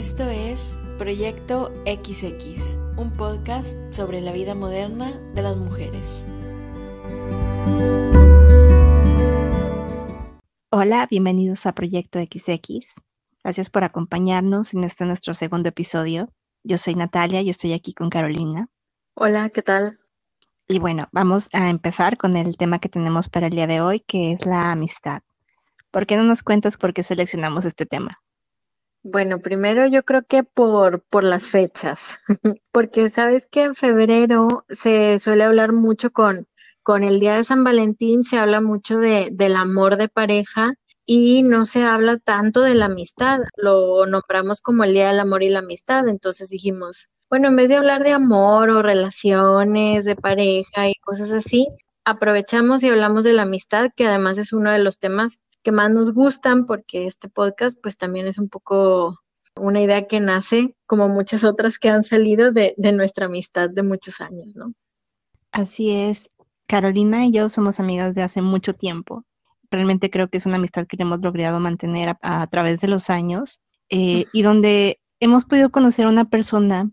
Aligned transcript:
Esto 0.00 0.30
es 0.30 0.78
Proyecto 0.96 1.70
XX, 1.84 2.78
un 2.96 3.12
podcast 3.12 3.76
sobre 3.92 4.22
la 4.22 4.32
vida 4.32 4.54
moderna 4.54 5.12
de 5.34 5.42
las 5.42 5.58
mujeres. 5.58 6.24
Hola, 10.70 11.06
bienvenidos 11.10 11.66
a 11.66 11.74
Proyecto 11.74 12.18
XX. 12.18 13.02
Gracias 13.44 13.68
por 13.68 13.84
acompañarnos 13.84 14.72
en 14.72 14.84
este 14.84 15.04
nuestro 15.04 15.34
segundo 15.34 15.68
episodio. 15.68 16.32
Yo 16.64 16.78
soy 16.78 16.94
Natalia 16.94 17.42
y 17.42 17.50
estoy 17.50 17.74
aquí 17.74 17.92
con 17.92 18.08
Carolina. 18.08 18.70
Hola, 19.12 19.50
¿qué 19.50 19.60
tal? 19.60 19.92
Y 20.66 20.78
bueno, 20.78 21.10
vamos 21.12 21.50
a 21.52 21.68
empezar 21.68 22.16
con 22.16 22.38
el 22.38 22.56
tema 22.56 22.78
que 22.78 22.88
tenemos 22.88 23.28
para 23.28 23.48
el 23.48 23.52
día 23.52 23.66
de 23.66 23.82
hoy, 23.82 24.00
que 24.00 24.32
es 24.32 24.46
la 24.46 24.72
amistad. 24.72 25.20
¿Por 25.90 26.06
qué 26.06 26.16
no 26.16 26.24
nos 26.24 26.42
cuentas 26.42 26.78
por 26.78 26.94
qué 26.94 27.02
seleccionamos 27.02 27.66
este 27.66 27.84
tema? 27.84 28.22
Bueno, 29.02 29.38
primero 29.38 29.86
yo 29.86 30.02
creo 30.02 30.22
que 30.24 30.44
por, 30.44 31.02
por 31.04 31.24
las 31.24 31.48
fechas, 31.48 32.18
porque 32.70 33.08
sabes 33.08 33.46
que 33.50 33.64
en 33.64 33.74
febrero 33.74 34.66
se 34.68 35.18
suele 35.18 35.44
hablar 35.44 35.72
mucho 35.72 36.10
con, 36.10 36.46
con 36.82 37.02
el 37.02 37.18
Día 37.18 37.36
de 37.36 37.44
San 37.44 37.64
Valentín, 37.64 38.24
se 38.24 38.38
habla 38.38 38.60
mucho 38.60 38.98
de, 38.98 39.30
del 39.32 39.56
amor 39.56 39.96
de 39.96 40.08
pareja 40.08 40.74
y 41.06 41.42
no 41.42 41.64
se 41.64 41.82
habla 41.82 42.18
tanto 42.18 42.60
de 42.60 42.74
la 42.74 42.84
amistad, 42.86 43.40
lo 43.56 44.04
nombramos 44.04 44.60
como 44.60 44.84
el 44.84 44.92
Día 44.92 45.08
del 45.08 45.20
Amor 45.20 45.42
y 45.42 45.48
la 45.48 45.60
Amistad, 45.60 46.06
entonces 46.06 46.50
dijimos, 46.50 47.10
bueno, 47.30 47.48
en 47.48 47.56
vez 47.56 47.68
de 47.68 47.76
hablar 47.76 48.04
de 48.04 48.12
amor 48.12 48.70
o 48.70 48.82
relaciones 48.82 50.04
de 50.04 50.14
pareja 50.14 50.88
y 50.88 50.94
cosas 50.96 51.32
así, 51.32 51.66
aprovechamos 52.04 52.82
y 52.82 52.88
hablamos 52.88 53.24
de 53.24 53.32
la 53.32 53.42
amistad, 53.42 53.90
que 53.96 54.06
además 54.06 54.36
es 54.38 54.52
uno 54.52 54.70
de 54.70 54.78
los 54.78 54.98
temas 54.98 55.40
que 55.62 55.72
más 55.72 55.90
nos 55.90 56.12
gustan, 56.12 56.66
porque 56.66 57.06
este 57.06 57.28
podcast 57.28 57.78
pues 57.82 57.96
también 57.96 58.26
es 58.26 58.38
un 58.38 58.48
poco 58.48 59.18
una 59.56 59.80
idea 59.80 60.06
que 60.06 60.20
nace, 60.20 60.74
como 60.86 61.08
muchas 61.08 61.44
otras 61.44 61.78
que 61.78 61.88
han 61.88 62.02
salido 62.02 62.52
de, 62.52 62.74
nuestra 62.92 63.26
amistad 63.26 63.68
de 63.68 63.82
muchos 63.82 64.20
años, 64.20 64.56
¿no? 64.56 64.72
Así 65.52 65.90
es. 65.90 66.30
Carolina 66.66 67.26
y 67.26 67.32
yo 67.32 67.48
somos 67.48 67.80
amigas 67.80 68.14
de 68.14 68.22
hace 68.22 68.42
mucho 68.42 68.74
tiempo. 68.74 69.24
Realmente 69.70 70.10
creo 70.10 70.28
que 70.28 70.38
es 70.38 70.46
una 70.46 70.56
amistad 70.56 70.86
que 70.86 70.96
hemos 70.98 71.20
logrado 71.20 71.60
mantener 71.60 72.10
a, 72.10 72.42
a 72.42 72.46
través 72.46 72.80
de 72.80 72.88
los 72.88 73.10
años 73.10 73.60
eh, 73.88 74.26
y 74.32 74.42
donde 74.42 75.00
hemos 75.18 75.44
podido 75.44 75.70
conocer 75.70 76.06
a 76.06 76.10
una 76.10 76.30
persona 76.30 76.90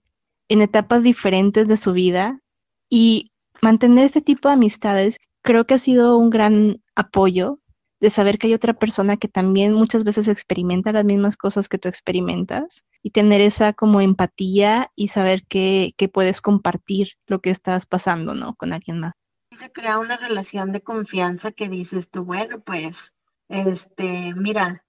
en 0.49 0.61
etapas 0.61 1.03
diferentes 1.03 1.67
de 1.67 1.77
su 1.77 1.93
vida 1.93 2.41
y 2.89 3.31
mantener 3.61 4.05
este 4.05 4.21
tipo 4.21 4.49
de 4.49 4.55
amistades 4.55 5.17
creo 5.41 5.65
que 5.65 5.75
ha 5.75 5.79
sido 5.79 6.17
un 6.17 6.29
gran 6.29 6.81
apoyo 6.95 7.59
de 7.99 8.09
saber 8.09 8.37
que 8.37 8.47
hay 8.47 8.53
otra 8.53 8.73
persona 8.73 9.17
que 9.17 9.27
también 9.27 9.73
muchas 9.73 10.03
veces 10.03 10.27
experimenta 10.27 10.91
las 10.91 11.05
mismas 11.05 11.37
cosas 11.37 11.67
que 11.67 11.77
tú 11.77 11.87
experimentas 11.89 12.85
y 13.01 13.11
tener 13.11 13.41
esa 13.41 13.73
como 13.73 14.01
empatía 14.01 14.91
y 14.95 15.07
saber 15.09 15.45
que, 15.47 15.93
que 15.97 16.09
puedes 16.09 16.41
compartir 16.41 17.13
lo 17.25 17.41
que 17.41 17.49
estás 17.49 17.85
pasando, 17.85 18.35
¿no? 18.35 18.55
Con 18.55 18.73
alguien 18.73 18.99
más. 18.99 19.13
Se 19.51 19.71
crea 19.71 19.99
una 19.99 20.17
relación 20.17 20.71
de 20.71 20.81
confianza 20.81 21.51
que 21.51 21.69
dices 21.69 22.11
tú, 22.11 22.25
bueno, 22.25 22.59
pues, 22.59 23.15
este, 23.47 24.33
mira, 24.35 24.83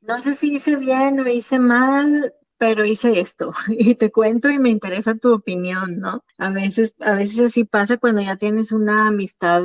no 0.00 0.20
sé 0.20 0.34
si 0.34 0.54
hice 0.54 0.76
bien 0.76 1.18
o 1.20 1.28
hice 1.28 1.58
mal, 1.58 2.32
pero 2.64 2.86
hice 2.86 3.20
esto 3.20 3.50
y 3.68 3.94
te 3.96 4.10
cuento 4.10 4.48
y 4.48 4.58
me 4.58 4.70
interesa 4.70 5.14
tu 5.16 5.34
opinión, 5.34 5.98
¿no? 5.98 6.24
A 6.38 6.50
veces, 6.50 6.96
a 6.98 7.14
veces 7.14 7.38
así 7.40 7.64
pasa 7.64 7.98
cuando 7.98 8.22
ya 8.22 8.36
tienes 8.38 8.72
una 8.72 9.08
amistad, 9.08 9.60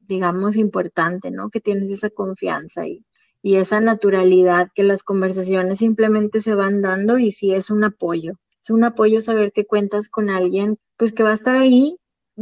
digamos, 0.00 0.56
importante, 0.56 1.30
¿no? 1.30 1.50
Que 1.50 1.60
tienes 1.60 1.90
esa 1.90 2.08
confianza 2.08 2.86
y, 2.86 3.04
y 3.42 3.56
esa 3.56 3.82
naturalidad 3.82 4.70
que 4.74 4.84
las 4.84 5.02
conversaciones 5.02 5.80
simplemente 5.80 6.40
se 6.40 6.54
van 6.54 6.80
dando 6.80 7.18
y 7.18 7.30
sí 7.30 7.52
es 7.52 7.68
un 7.68 7.84
apoyo. 7.84 8.32
Es 8.62 8.70
un 8.70 8.84
apoyo 8.84 9.20
saber 9.20 9.52
que 9.52 9.66
cuentas 9.66 10.08
con 10.08 10.30
alguien, 10.30 10.78
pues 10.96 11.12
que 11.12 11.22
va 11.22 11.32
a 11.32 11.34
estar 11.34 11.56
ahí 11.56 11.98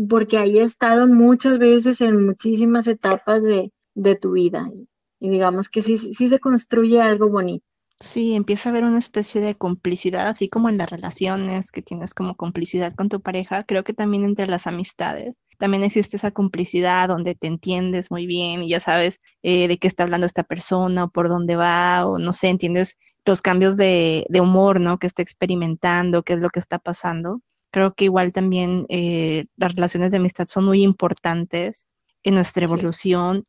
porque 0.09 0.39
ahí 0.39 0.61
he 0.61 0.63
estado 0.63 1.09
muchas 1.09 1.59
veces 1.59 2.01
en 2.03 2.25
muchísimas 2.25 2.87
etapas 2.87 3.43
de, 3.43 3.73
de 3.95 4.15
tu 4.15 4.31
vida 4.31 4.71
y, 5.19 5.29
digamos 5.29 5.69
que 5.69 5.83
sí, 5.83 5.97
sí 5.97 6.29
se 6.29 6.39
construye 6.39 7.01
algo 7.01 7.29
bonito. 7.29 7.67
Sí, 8.01 8.35
empieza 8.35 8.69
a 8.69 8.71
haber 8.71 8.85
una 8.85 8.99
especie 9.01 9.41
de 9.41 9.57
complicidad, 9.57 10.29
así 10.29 10.49
como 10.49 10.69
en 10.69 10.79
las 10.79 10.89
relaciones 10.89 11.73
que 11.73 11.83
tienes 11.83 12.15
como 12.15 12.37
complicidad 12.37 12.95
con 12.95 13.09
tu 13.09 13.21
pareja, 13.21 13.65
creo 13.65 13.83
que 13.83 13.93
también 13.93 14.25
entre 14.25 14.47
las 14.47 14.69
amistades. 14.69 15.37
También 15.59 15.83
existe 15.83 16.17
esa 16.17 16.31
complicidad 16.31 17.09
donde 17.09 17.35
te 17.35 17.49
entiendes 17.49 18.13
muy 18.13 18.27
bien 18.27 18.63
y 18.63 18.69
ya 18.69 18.79
sabes 18.79 19.21
eh, 19.43 19.67
de 19.67 19.79
qué 19.79 19.89
está 19.89 20.05
hablando 20.05 20.27
esta 20.27 20.45
persona 20.45 21.05
o 21.05 21.11
por 21.11 21.29
dónde 21.29 21.57
va 21.57 22.07
o 22.07 22.19
no 22.19 22.33
sé, 22.33 22.49
entiendes 22.49 22.97
los 23.25 23.41
cambios 23.43 23.77
de, 23.77 24.27
de 24.29 24.41
humor, 24.41 24.81
¿no? 24.81 24.99
Que 24.99 25.09
está 25.09 25.23
experimentando, 25.23 26.23
qué 26.23 26.35
es 26.35 26.39
lo 26.39 26.51
que 26.51 26.61
está 26.61 26.79
pasando. 26.79 27.43
Creo 27.73 27.95
que 27.95 28.05
igual 28.05 28.33
también 28.33 28.87
eh, 28.89 29.47
las 29.57 29.75
relaciones 29.75 30.13
de 30.13 30.19
amistad 30.19 30.47
son 30.47 30.67
muy 30.67 30.83
importantes 30.83 31.89
en 32.23 32.35
nuestra 32.35 32.65
evolución 32.65 33.43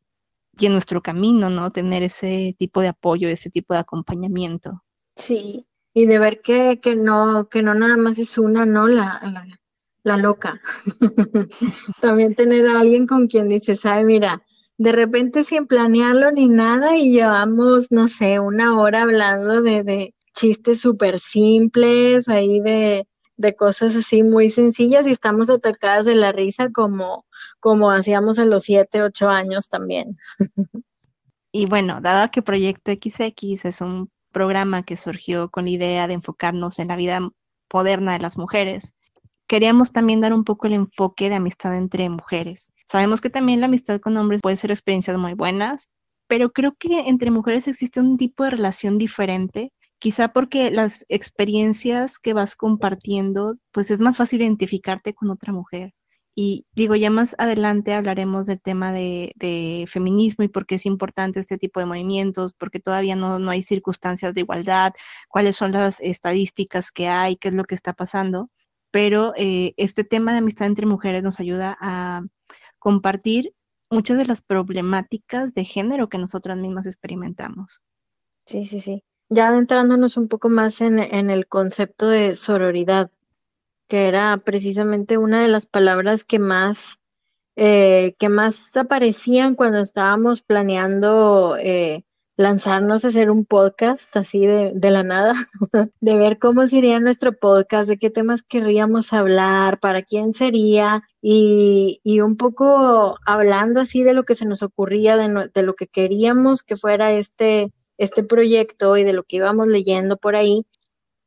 en 0.66 0.72
nuestro 0.72 1.00
camino, 1.02 1.50
¿no? 1.50 1.70
Tener 1.70 2.02
ese 2.02 2.54
tipo 2.58 2.80
de 2.80 2.88
apoyo, 2.88 3.28
ese 3.28 3.50
tipo 3.50 3.74
de 3.74 3.80
acompañamiento. 3.80 4.82
Sí, 5.16 5.66
y 5.94 6.06
de 6.06 6.18
ver 6.18 6.40
que, 6.40 6.80
que 6.80 6.94
no, 6.96 7.48
que 7.48 7.62
no 7.62 7.74
nada 7.74 7.96
más 7.96 8.18
es 8.18 8.38
una, 8.38 8.66
¿no? 8.66 8.88
La, 8.88 9.20
la, 9.22 9.46
la 10.02 10.16
loca. 10.16 10.60
También 12.00 12.34
tener 12.34 12.66
a 12.66 12.80
alguien 12.80 13.06
con 13.06 13.26
quien 13.26 13.48
dices, 13.48 13.84
ay, 13.84 14.04
mira, 14.04 14.42
de 14.78 14.92
repente 14.92 15.44
sin 15.44 15.66
planearlo 15.66 16.30
ni 16.30 16.48
nada 16.48 16.96
y 16.96 17.12
llevamos, 17.12 17.92
no 17.92 18.08
sé, 18.08 18.40
una 18.40 18.80
hora 18.80 19.02
hablando 19.02 19.60
de, 19.62 19.82
de 19.82 20.14
chistes 20.34 20.80
súper 20.80 21.18
simples, 21.18 22.28
ahí 22.28 22.60
de, 22.60 23.06
de 23.40 23.54
cosas 23.54 23.96
así 23.96 24.22
muy 24.22 24.50
sencillas 24.50 25.06
y 25.06 25.10
estamos 25.10 25.48
atacadas 25.50 26.04
de 26.04 26.14
la 26.14 26.32
risa 26.32 26.70
como, 26.70 27.26
como 27.58 27.90
hacíamos 27.90 28.38
a 28.38 28.44
los 28.44 28.64
7, 28.64 29.02
8 29.02 29.28
años 29.28 29.68
también. 29.68 30.12
Y 31.52 31.66
bueno, 31.66 32.00
dado 32.00 32.30
que 32.30 32.42
Proyecto 32.42 32.92
XX 32.92 33.64
es 33.64 33.80
un 33.80 34.08
programa 34.30 34.84
que 34.84 34.96
surgió 34.96 35.50
con 35.50 35.64
la 35.64 35.70
idea 35.70 36.06
de 36.06 36.14
enfocarnos 36.14 36.78
en 36.78 36.86
la 36.86 36.94
vida 36.94 37.28
moderna 37.72 38.12
de 38.12 38.20
las 38.20 38.36
mujeres, 38.38 38.94
queríamos 39.48 39.90
también 39.90 40.20
dar 40.20 40.32
un 40.32 40.44
poco 40.44 40.68
el 40.68 40.74
enfoque 40.74 41.28
de 41.28 41.34
amistad 41.34 41.76
entre 41.76 42.08
mujeres. 42.08 42.72
Sabemos 42.86 43.20
que 43.20 43.30
también 43.30 43.58
la 43.58 43.66
amistad 43.66 44.00
con 44.00 44.16
hombres 44.16 44.42
puede 44.42 44.54
ser 44.54 44.70
experiencias 44.70 45.18
muy 45.18 45.34
buenas, 45.34 45.90
pero 46.28 46.52
creo 46.52 46.76
que 46.78 47.00
entre 47.08 47.32
mujeres 47.32 47.66
existe 47.66 47.98
un 47.98 48.16
tipo 48.16 48.44
de 48.44 48.50
relación 48.50 48.96
diferente, 48.96 49.72
quizá 50.00 50.32
porque 50.32 50.70
las 50.70 51.04
experiencias 51.08 52.18
que 52.18 52.32
vas 52.32 52.56
compartiendo, 52.56 53.52
pues 53.72 53.90
es 53.90 54.00
más 54.00 54.16
fácil 54.16 54.42
identificarte 54.42 55.14
con 55.14 55.30
otra 55.30 55.52
mujer. 55.52 55.94
Y 56.34 56.66
digo, 56.72 56.96
ya 56.96 57.10
más 57.10 57.34
adelante 57.38 57.92
hablaremos 57.92 58.46
del 58.46 58.60
tema 58.62 58.92
de, 58.92 59.84
feminismo 59.88 60.44
y 60.44 60.48
por 60.48 60.66
qué 60.66 60.76
es 60.76 60.86
importante 60.86 61.40
este 61.40 61.58
tipo 61.58 61.80
de 61.80 61.86
movimientos, 61.86 62.54
porque 62.54 62.80
todavía 62.80 63.14
no, 63.16 63.38
no 63.38 63.50
hay 63.50 63.62
circunstancias 63.62 64.34
de 64.34 64.40
igualdad, 64.40 64.94
cuáles 65.28 65.56
son 65.56 65.72
las 65.72 66.00
estadísticas 66.00 66.92
que 66.92 67.08
hay, 67.08 67.36
qué 67.36 67.48
es 67.48 67.54
lo 67.54 67.64
que 67.64 67.74
está 67.74 67.92
pasando. 67.92 68.50
Pero 68.90 69.34
eh, 69.36 69.74
este 69.76 70.04
tema 70.04 70.32
de 70.32 70.38
amistad 70.38 70.66
entre 70.66 70.86
mujeres 70.86 71.22
nos 71.22 71.40
ayuda 71.40 71.76
a 71.80 72.22
compartir 72.78 73.52
muchas 73.90 74.16
de 74.18 74.26
las 74.26 74.42
problemáticas 74.42 75.52
de 75.54 75.64
género 75.64 76.08
que 76.08 76.18
nosotras 76.18 76.56
mismas 76.56 76.86
experimentamos. 76.86 77.82
Sí, 78.46 78.64
sí, 78.64 78.80
sí. 78.80 79.04
Ya 79.30 79.48
adentrándonos 79.48 80.16
un 80.16 80.26
poco 80.28 80.48
más 80.48 80.80
en, 80.80 80.98
el 80.98 81.46
concepto 81.46 82.08
de 82.08 82.34
sororidad, 82.34 83.10
que 83.88 84.08
era 84.08 84.36
precisamente 84.38 85.18
una 85.18 85.40
de 85.42 85.48
las 85.48 85.66
palabras 85.66 86.24
que 86.24 86.40
más, 86.40 87.00
eh, 87.56 88.16
que 88.18 88.28
más 88.28 88.76
aparecían 88.76 89.54
cuando 89.54 89.78
estábamos 89.78 90.42
planeando 90.42 91.56
eh, 91.60 92.04
lanzarnos 92.40 93.04
a 93.04 93.08
hacer 93.08 93.30
un 93.30 93.44
podcast 93.44 94.16
así 94.16 94.46
de, 94.46 94.72
de 94.74 94.90
la 94.90 95.04
nada, 95.04 95.34
de 96.00 96.16
ver 96.16 96.38
cómo 96.38 96.66
sería 96.66 96.98
nuestro 96.98 97.32
podcast, 97.32 97.88
de 97.88 97.98
qué 97.98 98.10
temas 98.10 98.42
querríamos 98.42 99.12
hablar, 99.12 99.78
para 99.78 100.02
quién 100.02 100.32
sería, 100.32 101.02
y, 101.22 102.00
y 102.02 102.20
un 102.20 102.36
poco 102.36 103.16
hablando 103.26 103.78
así 103.80 104.02
de 104.02 104.14
lo 104.14 104.24
que 104.24 104.34
se 104.34 104.46
nos 104.46 104.62
ocurría, 104.62 105.16
de, 105.16 105.28
no, 105.28 105.46
de 105.48 105.62
lo 105.62 105.74
que 105.74 105.86
queríamos 105.86 106.62
que 106.62 106.76
fuera 106.76 107.12
este, 107.12 107.72
este 108.00 108.24
proyecto 108.24 108.96
y 108.96 109.04
de 109.04 109.12
lo 109.12 109.24
que 109.24 109.36
íbamos 109.36 109.68
leyendo 109.68 110.16
por 110.16 110.34
ahí, 110.34 110.66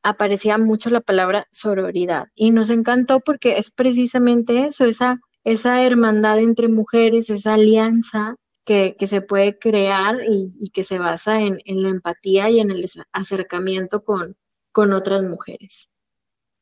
aparecía 0.01 0.57
mucho 0.57 0.89
la 0.89 1.01
palabra 1.01 1.47
sororidad 1.51 2.25
y 2.35 2.49
nos 2.49 2.71
encantó 2.71 3.19
porque 3.19 3.57
es 3.59 3.69
precisamente 3.69 4.65
eso, 4.65 4.83
esa, 4.85 5.21
esa 5.43 5.85
hermandad 5.85 6.39
entre 6.39 6.69
mujeres, 6.69 7.29
esa 7.29 7.53
alianza 7.53 8.37
que, 8.65 8.95
que 8.97 9.05
se 9.05 9.21
puede 9.21 9.59
crear 9.59 10.17
y, 10.27 10.55
y 10.59 10.71
que 10.71 10.83
se 10.83 10.97
basa 10.97 11.41
en, 11.41 11.59
en, 11.65 11.83
la 11.83 11.89
empatía 11.89 12.49
y 12.49 12.59
en 12.59 12.71
el 12.71 12.83
acercamiento 13.11 14.03
con, 14.03 14.35
con 14.71 14.93
otras 14.93 15.21
mujeres. 15.21 15.91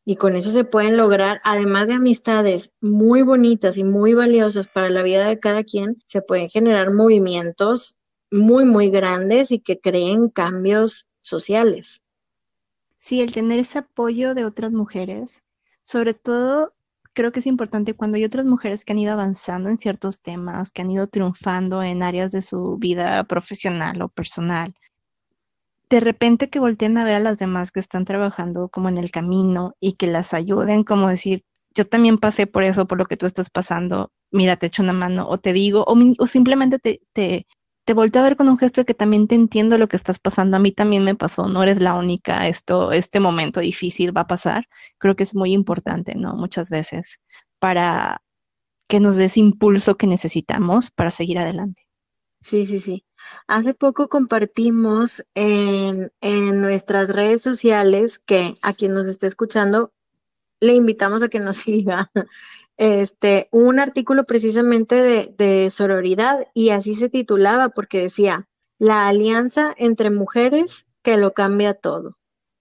Y 0.04 0.18
con 0.18 0.36
eso 0.36 0.52
se 0.52 0.66
pueden 0.66 0.98
lograr, 0.98 1.40
además 1.46 1.88
de 1.88 1.94
amistades 1.94 2.74
muy 2.82 3.22
bonitas 3.22 3.78
y 3.78 3.86
muy 3.86 4.14
valiosas 4.14 4.68
para 4.68 4.90
la 4.90 5.04
vida 5.04 5.26
de 5.28 5.40
cada 5.40 5.64
quien, 5.64 6.04
se 6.06 6.22
pueden 6.22 6.50
generar 6.50 6.92
movimientos 6.92 8.01
muy, 8.32 8.66
muy 8.66 8.90
grandes 8.90 9.52
y 9.52 9.60
que 9.60 9.80
creen 9.80 10.30
cambios 10.30 11.10
sociales. 11.22 12.04
Sí, 12.96 13.22
el 13.22 13.34
tener 13.34 13.60
ese 13.60 13.80
apoyo 13.80 14.34
de 14.34 14.46
otras 14.46 14.72
mujeres, 14.72 15.44
sobre 15.82 16.14
todo 16.14 16.74
creo 17.14 17.32
que 17.32 17.40
es 17.40 17.48
importante 17.48 17.94
cuando 17.94 18.18
hay 18.18 18.26
otras 18.26 18.46
mujeres 18.46 18.86
que 18.86 18.94
han 18.94 19.00
ido 19.00 19.14
avanzando 19.14 19.70
en 19.70 19.78
ciertos 19.78 20.22
temas, 20.22 20.72
que 20.72 20.82
han 20.82 20.92
ido 20.92 21.08
triunfando 21.08 21.84
en 21.84 22.04
áreas 22.04 22.32
de 22.32 22.42
su 22.42 22.78
vida 22.78 23.24
profesional 23.26 24.02
o 24.02 24.10
personal. 24.10 24.74
De 25.90 26.00
repente 26.00 26.50
que 26.50 26.60
volteen 26.60 26.98
a 26.98 27.04
ver 27.04 27.16
a 27.16 27.20
las 27.20 27.38
demás 27.38 27.72
que 27.72 27.82
están 27.82 28.06
trabajando 28.06 28.70
como 28.70 28.88
en 28.88 28.98
el 28.98 29.12
camino 29.12 29.76
y 29.80 29.94
que 29.94 30.08
las 30.08 30.34
ayuden, 30.34 30.84
como 30.86 31.10
decir, 31.10 31.44
yo 31.76 31.86
también 31.86 32.18
pasé 32.18 32.48
por 32.48 32.64
eso, 32.64 32.88
por 32.88 32.98
lo 32.98 33.06
que 33.06 33.18
tú 33.18 33.26
estás 33.26 33.50
pasando, 33.50 34.12
mira, 34.32 34.56
te 34.58 34.68
echo 34.68 34.84
una 34.84 34.94
mano, 34.94 35.28
o 35.28 35.38
te 35.38 35.54
digo, 35.54 35.86
o, 35.88 36.28
simplemente 36.28 36.80
te, 36.80 37.02
te, 37.14 37.46
te 37.92 37.96
volteo 37.96 38.22
a 38.22 38.24
ver 38.24 38.38
con 38.38 38.48
un 38.48 38.58
gesto 38.58 38.80
de 38.80 38.86
que 38.86 38.94
también 38.94 39.28
te 39.28 39.36
entiendo 39.36 39.78
lo 39.78 39.90
que 39.90 39.98
estás 39.98 40.18
pasando, 40.18 40.56
a 40.56 40.62
mí 40.62 40.72
también 40.72 41.04
me 41.04 41.14
pasó, 41.14 41.50
no 41.50 41.62
eres 41.62 41.82
la 41.82 41.94
única, 41.94 42.48
esto, 42.48 42.94
este 42.94 43.20
momento 43.20 43.60
difícil 43.60 44.16
va 44.16 44.22
a 44.22 44.28
pasar, 44.28 44.70
creo 44.98 45.18
que 45.18 45.24
es 45.24 45.36
muy 45.36 45.52
importante, 45.52 46.16
¿no? 46.16 46.34
Muchas 46.36 46.70
veces 46.70 47.20
para 47.60 48.22
que 48.88 49.02
nos 49.02 49.18
des 49.18 49.36
impulso 49.36 49.98
que 49.98 50.08
necesitamos 50.08 50.90
para 50.90 51.12
seguir 51.12 51.38
adelante. 51.38 51.86
Sí, 52.40 52.66
sí, 52.66 52.80
sí. 52.80 53.06
Hace 53.46 53.74
poco 53.74 54.08
compartimos 54.08 55.26
en, 55.36 56.14
en 56.22 56.62
nuestras 56.62 57.10
redes 57.10 57.42
sociales 57.42 58.20
que 58.20 58.54
a 58.62 58.74
quien 58.74 58.94
nos 58.94 59.08
esté 59.08 59.28
escuchando 59.28 59.92
le 60.62 60.74
invitamos 60.74 61.24
a 61.24 61.28
que 61.28 61.40
nos 61.40 61.58
siga 61.58 62.10
este, 62.78 63.50
un 63.52 63.80
artículo 63.80 64.24
precisamente 64.26 64.96
de, 65.04 65.34
de, 65.38 65.70
sororidad 65.70 66.48
y 66.54 66.70
así 66.70 66.96
se 66.96 67.10
titulaba 67.10 67.70
porque 67.70 68.04
decía, 68.04 68.48
la 68.80 69.08
alianza 69.08 69.76
entre 69.78 70.10
mujeres 70.10 70.88
que 71.04 71.18
lo 71.18 71.34
cambia 71.34 71.74
todo. 71.74 72.14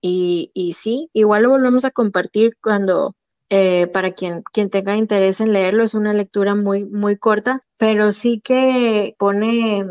Y, 0.03 0.51
y 0.55 0.73
sí, 0.75 1.11
igual 1.13 1.45
lo 1.45 1.51
volvemos 1.51 1.85
a 1.85 1.91
compartir 1.91 2.57
cuando, 2.63 3.15
eh, 3.51 3.87
para 3.87 4.11
quien, 4.13 4.43
quien 4.53 4.71
tenga 4.71 4.97
interés 4.97 5.41
en 5.41 5.53
leerlo, 5.53 5.85
es 5.85 5.95
una 5.95 6.15
lectura 6.15 6.55
muy, 6.55 6.87
muy 6.87 7.17
corta, 7.17 7.65
pero 7.79 8.13
sí 8.13 8.41
que 8.43 9.15
pone 9.19 9.85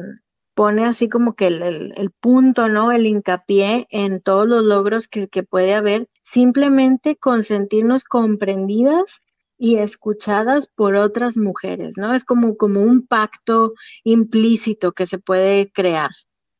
pone 0.59 0.83
así 0.83 1.07
como 1.07 1.35
que 1.35 1.47
el, 1.47 2.11
punto, 2.19 2.67
¿no? 2.67 2.91
El 2.91 3.05
hincapié 3.05 3.87
en 3.91 4.19
todos 4.19 4.45
los 4.45 4.65
logros 4.65 5.07
que, 5.07 5.29
puede 5.41 5.73
haber, 5.73 6.09
simplemente 6.29 7.15
con 7.15 7.41
sentirnos 7.41 8.03
comprendidas 8.03 9.23
y 9.57 9.77
escuchadas 9.77 10.67
por 10.67 10.95
otras 10.95 11.37
mujeres, 11.37 11.97
¿no? 11.97 12.13
Es 12.13 12.23
como, 12.23 12.55
como 12.55 12.81
un 12.81 13.07
pacto 13.07 13.73
implícito 14.03 14.91
que 14.91 15.07
se 15.07 15.17
puede 15.17 15.71
crear. 15.71 16.11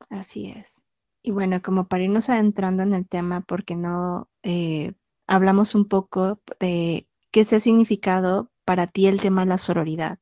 Así 0.10 0.48
es. 0.50 0.86
Y 1.22 1.30
bueno, 1.32 1.62
como 1.62 1.88
para 1.88 2.04
irnos 2.04 2.30
adentrando 2.30 2.82
en 2.82 2.94
el 2.94 3.08
tema, 3.08 3.42
porque 3.42 3.76
no 3.76 4.28
eh, 4.42 4.94
hablamos 5.28 5.76
un 5.76 5.88
poco 5.88 6.42
de 6.60 7.08
qué 7.30 7.44
se 7.44 7.58
ha 7.58 7.60
significado 7.60 8.50
para 8.66 8.88
ti 8.88 9.06
el 9.06 9.22
tema 9.22 9.42
de 9.42 9.50
la 9.50 9.60
sororidad. 9.60 10.18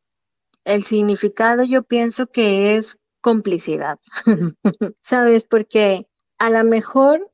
El 0.66 0.84
significado 0.84 1.64
yo 1.64 1.84
pienso 1.84 2.28
que 2.28 2.76
es 2.76 3.00
complicidad, 3.22 3.98
¿sabes? 5.02 5.46
Porque 5.46 6.10
a 6.38 6.50
lo 6.50 6.66
mejor 6.66 7.32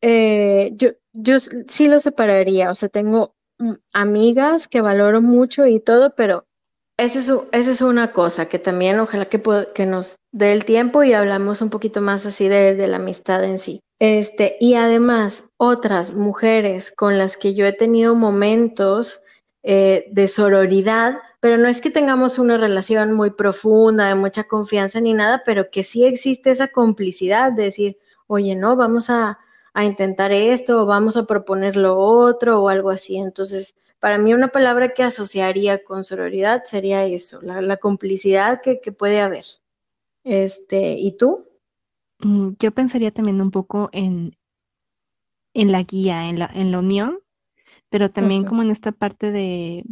eh, 0.00 0.70
yo, 0.76 0.90
yo 1.20 1.38
sí 1.40 1.88
lo 1.88 2.00
separaría, 2.00 2.70
o 2.70 2.74
sea, 2.74 2.88
tengo 2.88 3.34
mm, 3.58 3.72
amigas 3.92 4.68
que 4.68 4.80
valoro 4.80 5.20
mucho 5.20 5.66
y 5.66 5.80
todo, 5.80 6.14
pero 6.14 6.44
esa 6.98 7.20
es, 7.52 7.68
es 7.68 7.80
una 7.80 8.12
cosa 8.12 8.48
que 8.48 8.58
también 8.58 8.98
ojalá 8.98 9.26
que, 9.26 9.40
que 9.72 9.86
nos 9.86 10.16
dé 10.32 10.52
el 10.52 10.64
tiempo 10.64 11.04
y 11.04 11.12
hablamos 11.12 11.62
un 11.62 11.70
poquito 11.70 12.00
más 12.00 12.26
así 12.26 12.48
de, 12.48 12.74
de, 12.74 12.88
la 12.88 12.96
amistad 12.96 13.44
en 13.44 13.60
sí. 13.60 13.80
Este, 14.00 14.56
y 14.58 14.74
además, 14.74 15.50
otras 15.58 16.14
mujeres 16.14 16.90
con 16.90 17.16
las 17.16 17.36
que 17.36 17.54
yo 17.54 17.66
he 17.66 17.72
tenido 17.72 18.16
momentos 18.16 19.22
eh, 19.62 20.08
de 20.10 20.26
sororidad, 20.26 21.18
pero 21.38 21.56
no 21.56 21.68
es 21.68 21.80
que 21.80 21.90
tengamos 21.90 22.40
una 22.40 22.58
relación 22.58 23.12
muy 23.12 23.30
profunda, 23.30 24.08
de 24.08 24.16
mucha 24.16 24.44
confianza 24.44 25.00
ni 25.00 25.14
nada, 25.14 25.42
pero 25.46 25.70
que 25.70 25.84
sí 25.84 26.04
existe 26.04 26.50
esa 26.50 26.66
complicidad 26.68 27.52
de 27.52 27.64
decir, 27.64 27.98
oye, 28.26 28.56
no, 28.56 28.74
vamos 28.74 29.08
a, 29.08 29.38
intentar 29.84 30.32
esto, 30.32 30.82
o 30.82 30.86
vamos 30.86 31.16
a 31.16 31.24
proponer 31.24 31.76
lo 31.76 31.96
otro, 31.98 32.62
o 32.62 32.68
algo 32.68 32.90
así. 32.90 33.16
Entonces, 33.16 33.76
para 34.00 34.18
mí 34.18 34.32
una 34.34 34.48
palabra 34.48 34.90
que 34.94 35.02
asociaría 35.02 35.82
con 35.82 36.04
sororidad 36.04 36.64
sería 36.64 37.04
eso, 37.04 37.40
la, 37.42 37.76
complicidad 37.76 38.60
que, 38.62 38.76
puede 38.92 39.20
haber. 39.20 39.44
Este, 40.24 40.94
¿y 40.98 41.16
tú? 41.16 41.46
Mm, 42.20 42.50
yo 42.58 42.72
pensaría 42.72 43.10
también 43.10 43.40
un 43.40 43.50
poco 43.50 43.88
en, 43.92 44.32
en 45.54 45.72
la 45.72 45.82
guía, 45.82 46.28
en 46.28 46.38
la, 46.38 46.50
en 46.54 46.70
la 46.70 46.78
unión, 46.78 47.18
pero 47.88 48.10
también 48.10 48.44
como 48.44 48.62
en 48.62 48.70
esta 48.70 48.92
parte 48.92 49.32
de, 49.32 49.84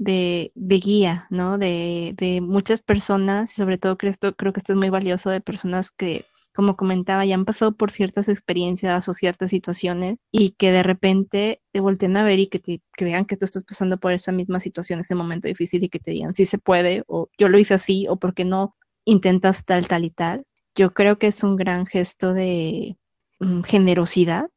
de, 0.00 0.52
guía, 0.54 1.26
¿no? 1.30 1.58
De, 1.58 2.14
de, 2.16 2.40
muchas 2.40 2.80
personas, 2.80 3.52
y 3.52 3.54
sobre 3.56 3.78
todo 3.78 3.96
creo, 3.98 4.10
esto, 4.10 4.34
creo 4.34 4.52
que 4.52 4.60
esto 4.60 4.72
es 4.72 4.78
muy 4.78 4.90
valioso 4.90 5.30
de 5.30 5.40
personas 5.40 5.90
que, 5.90 6.24
como 6.54 6.76
comentaba, 6.76 7.24
ya 7.24 7.34
han 7.34 7.44
pasado 7.44 7.76
por 7.76 7.90
ciertas 7.90 8.28
experiencias 8.28 9.08
o 9.08 9.14
ciertas 9.14 9.50
situaciones 9.50 10.16
y 10.30 10.50
que 10.50 10.72
de 10.72 10.82
repente 10.82 11.62
te 11.72 11.80
volteen 11.80 12.16
a 12.16 12.24
ver 12.24 12.38
y 12.38 12.48
que, 12.48 12.58
te, 12.58 12.82
que 12.96 13.04
vean 13.04 13.24
que 13.24 13.36
tú 13.36 13.44
estás 13.44 13.64
pasando 13.64 13.98
por 13.98 14.12
esa 14.12 14.32
misma 14.32 14.60
situación, 14.60 15.00
ese 15.00 15.14
momento 15.14 15.48
difícil 15.48 15.84
y 15.84 15.88
que 15.88 16.00
te 16.00 16.10
digan, 16.10 16.34
sí 16.34 16.46
se 16.46 16.58
puede, 16.58 17.04
o 17.06 17.28
yo 17.38 17.48
lo 17.48 17.58
hice 17.58 17.74
así, 17.74 18.06
o 18.08 18.16
por 18.16 18.34
qué 18.34 18.44
no 18.44 18.76
intentas 19.04 19.64
tal, 19.64 19.86
tal 19.88 20.04
y 20.04 20.10
tal. 20.10 20.44
Yo 20.74 20.92
creo 20.92 21.18
que 21.18 21.28
es 21.28 21.42
un 21.42 21.56
gran 21.56 21.86
gesto 21.86 22.34
de 22.34 22.96
mm, 23.38 23.62
generosidad. 23.62 24.50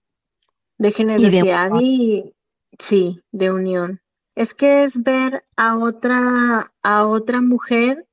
De 0.78 0.92
generosidad 0.92 1.72
y 1.80 2.34
sí, 2.80 3.22
de 3.32 3.52
unión 3.52 4.04
es 4.36 4.54
que 4.54 4.84
es 4.84 5.02
ver 5.04 5.44
a 5.56 5.78
otra, 5.78 6.74
a 6.82 7.06
otra 7.06 7.42
mujer 7.42 8.08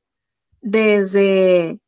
desde, 0.60 1.80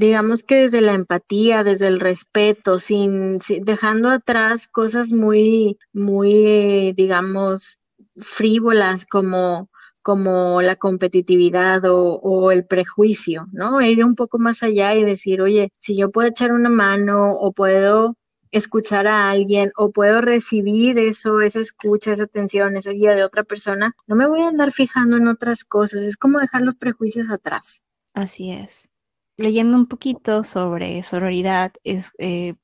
digamos 0.00 0.42
que 0.42 0.56
desde 0.56 0.80
la 0.80 0.94
empatía, 0.94 1.62
desde 1.62 1.86
el 1.86 2.00
respeto, 2.00 2.78
sin, 2.78 3.38
dejando 3.60 4.08
atrás 4.08 4.66
cosas 4.66 5.12
muy, 5.12 5.78
muy, 5.92 6.92
digamos, 6.96 7.82
frívolas 8.16 9.04
como, 9.04 9.68
como 10.02 10.62
la 10.62 10.76
competitividad 10.76 11.84
o, 11.84 12.14
o, 12.14 12.50
el 12.50 12.64
prejuicio, 12.64 13.46
¿no? 13.52 13.80
Ir 13.82 14.02
un 14.02 14.14
poco 14.14 14.38
más 14.38 14.62
allá 14.62 14.94
y 14.94 15.04
decir, 15.04 15.42
oye, 15.42 15.70
si 15.78 15.96
yo 15.96 16.10
puedo 16.10 16.28
echar 16.28 16.52
una 16.52 16.70
mano 16.70 17.32
o 17.32 17.52
puedo 17.52 18.16
escuchar 18.52 19.06
a 19.06 19.30
alguien 19.30 19.70
o 19.76 19.92
puedo 19.92 20.22
recibir 20.22 20.98
eso, 20.98 21.40
esa 21.42 21.60
escucha, 21.60 22.12
esa 22.12 22.24
atención, 22.24 22.76
esa 22.76 22.90
guía 22.90 23.14
de 23.14 23.24
otra 23.24 23.44
persona, 23.44 23.94
no 24.06 24.16
me 24.16 24.26
voy 24.26 24.40
a 24.40 24.48
andar 24.48 24.72
fijando 24.72 25.18
en 25.18 25.28
otras 25.28 25.62
cosas, 25.64 26.00
es 26.00 26.16
como 26.16 26.38
dejar 26.38 26.62
los 26.62 26.76
prejuicios 26.76 27.30
atrás. 27.30 27.84
Así 28.14 28.50
es. 28.50 28.89
Leyendo 29.40 29.74
un 29.78 29.86
poquito 29.86 30.44
sobre 30.44 31.02
sororidad, 31.02 31.72
es, 31.82 32.12
eh, 32.18 32.56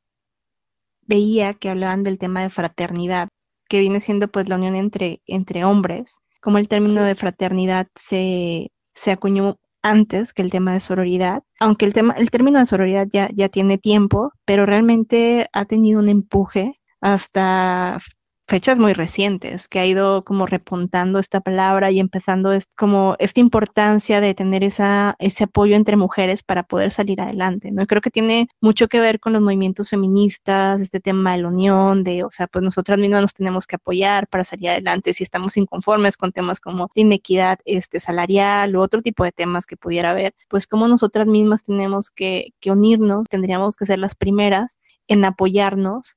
veía 1.07 1.55
que 1.55 1.71
hablaban 1.71 2.03
del 2.03 2.19
tema 2.19 2.43
de 2.43 2.51
fraternidad, 2.51 3.29
que 3.67 3.81
viene 3.81 4.01
siendo 4.01 4.29
pues 4.29 4.47
la 4.51 4.57
unión 4.57 4.77
entre, 4.77 5.23
entre 5.27 5.65
hombres, 5.65 6.19
como 6.43 6.59
el 6.59 6.69
término 6.69 7.03
de 7.03 7.15
fraternidad 7.15 7.87
se, 7.95 8.73
se 8.95 9.11
acuñó 9.11 9.59
antes 9.81 10.35
que 10.35 10.43
el 10.43 10.51
tema 10.51 10.75
de 10.75 10.81
sororidad, 10.81 11.43
aunque 11.61 11.87
el 11.87 11.95
tema, 11.95 12.13
el 12.13 12.31
término 12.31 12.59
de 12.59 12.67
sororidad 12.67 13.09
ya, 13.11 13.31
ya 13.33 13.49
tiene 13.49 13.79
tiempo, 13.79 14.33
pero 14.45 14.67
realmente 14.67 15.49
ha 15.55 15.65
tenido 15.65 15.99
un 16.01 16.11
empuje 16.11 16.79
hasta 17.01 18.01
fechas 18.47 18.79
muy 18.79 18.93
recientes, 18.93 19.67
que 19.69 19.81
ha 19.81 19.87
ido 19.87 20.25
como 20.25 20.47
repuntando 20.47 21.19
esta 21.19 21.41
palabra 21.41 21.91
y 21.91 21.99
empezando 21.99 22.53
es 22.53 22.69
como 22.77 23.17
esta 23.19 23.41
importancia 23.41 24.21
de 24.21 24.35
tener 24.35 24.63
esa, 24.63 25.17
ese 25.19 25.45
apoyo 25.45 25.75
entre 25.75 25.97
mujeres 25.97 26.43
para 26.43 26.63
poder 26.63 26.93
salir 26.93 27.21
adelante, 27.21 27.73
¿no? 27.73 27.87
creo 27.87 28.01
que 28.01 28.11
tiene 28.11 28.49
mucho 28.61 28.89
que 28.89 29.01
ver 29.01 29.21
con 29.21 29.33
los 29.33 29.43
movimientos 29.43 29.89
feministas, 29.89 30.81
este 30.81 31.01
tema 31.01 31.33
de 31.33 31.43
la 31.43 31.49
unión, 31.49 32.05
de, 32.05 32.25
o 32.25 32.31
sea, 32.31 32.47
pues 32.47 32.63
nosotras 32.63 32.99
mismas 32.99 33.23
nos 33.23 33.35
tenemos 33.35 33.67
que 33.67 33.77
apoyar 33.77 34.29
para 34.29 34.45
salir 34.45 34.71
adelante 34.71 35.13
si 35.13 35.25
estamos 35.25 35.57
inconformes 35.57 36.17
con 36.17 36.33
temas 36.33 36.61
como 36.61 36.91
inequidad 36.95 37.59
este, 37.65 38.01
salarial 38.01 38.77
u 38.77 38.81
otro 38.81 39.03
tipo 39.03 39.25
de 39.25 39.33
temas 39.33 39.67
que 39.67 39.77
pudiera 39.77 40.11
haber, 40.11 40.35
pues 40.49 40.67
como 40.67 40.87
nosotras 40.89 41.27
mismas 41.27 41.65
tenemos 41.65 42.11
que, 42.11 42.53
que 42.61 42.71
unirnos, 42.71 43.25
tendríamos 43.29 43.77
que 43.77 43.87
ser 43.87 43.99
las 43.99 44.15
primeras 44.15 44.79
en 45.09 45.25
apoyarnos 45.25 46.17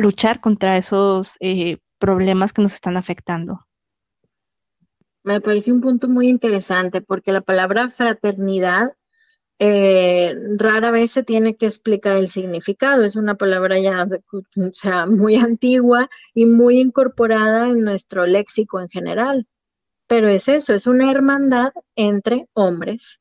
luchar 0.00 0.40
contra 0.40 0.76
esos 0.76 1.36
eh, 1.40 1.78
problemas 1.98 2.52
que 2.52 2.62
nos 2.62 2.74
están 2.74 2.96
afectando. 2.96 3.66
Me 5.22 5.40
parece 5.40 5.70
un 5.70 5.80
punto 5.80 6.08
muy 6.08 6.28
interesante 6.28 7.02
porque 7.02 7.32
la 7.32 7.42
palabra 7.42 7.88
fraternidad 7.88 8.94
eh, 9.62 10.34
rara 10.56 10.90
vez 10.90 11.10
se 11.10 11.22
tiene 11.22 11.54
que 11.54 11.66
explicar 11.66 12.16
el 12.16 12.28
significado. 12.28 13.04
Es 13.04 13.16
una 13.16 13.34
palabra 13.34 13.78
ya 13.78 14.06
o 14.32 14.70
sea, 14.72 15.04
muy 15.06 15.36
antigua 15.36 16.08
y 16.32 16.46
muy 16.46 16.80
incorporada 16.80 17.68
en 17.68 17.82
nuestro 17.82 18.26
léxico 18.26 18.80
en 18.80 18.88
general. 18.88 19.46
Pero 20.06 20.28
es 20.28 20.48
eso, 20.48 20.74
es 20.74 20.86
una 20.86 21.10
hermandad 21.10 21.72
entre 21.94 22.48
hombres. 22.54 23.20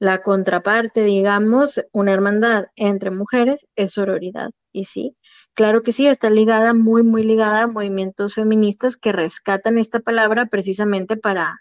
La 0.00 0.22
contraparte, 0.22 1.04
digamos, 1.04 1.80
una 1.92 2.12
hermandad 2.12 2.66
entre 2.74 3.10
mujeres 3.12 3.68
es 3.76 3.92
sororidad. 3.92 4.50
Y 4.72 4.84
sí, 4.84 5.16
claro 5.54 5.82
que 5.82 5.92
sí, 5.92 6.06
está 6.06 6.30
ligada, 6.30 6.72
muy, 6.74 7.02
muy 7.02 7.22
ligada 7.22 7.62
a 7.62 7.66
movimientos 7.66 8.34
feministas 8.34 8.96
que 8.96 9.12
rescatan 9.12 9.78
esta 9.78 10.00
palabra 10.00 10.46
precisamente 10.46 11.16
para, 11.16 11.60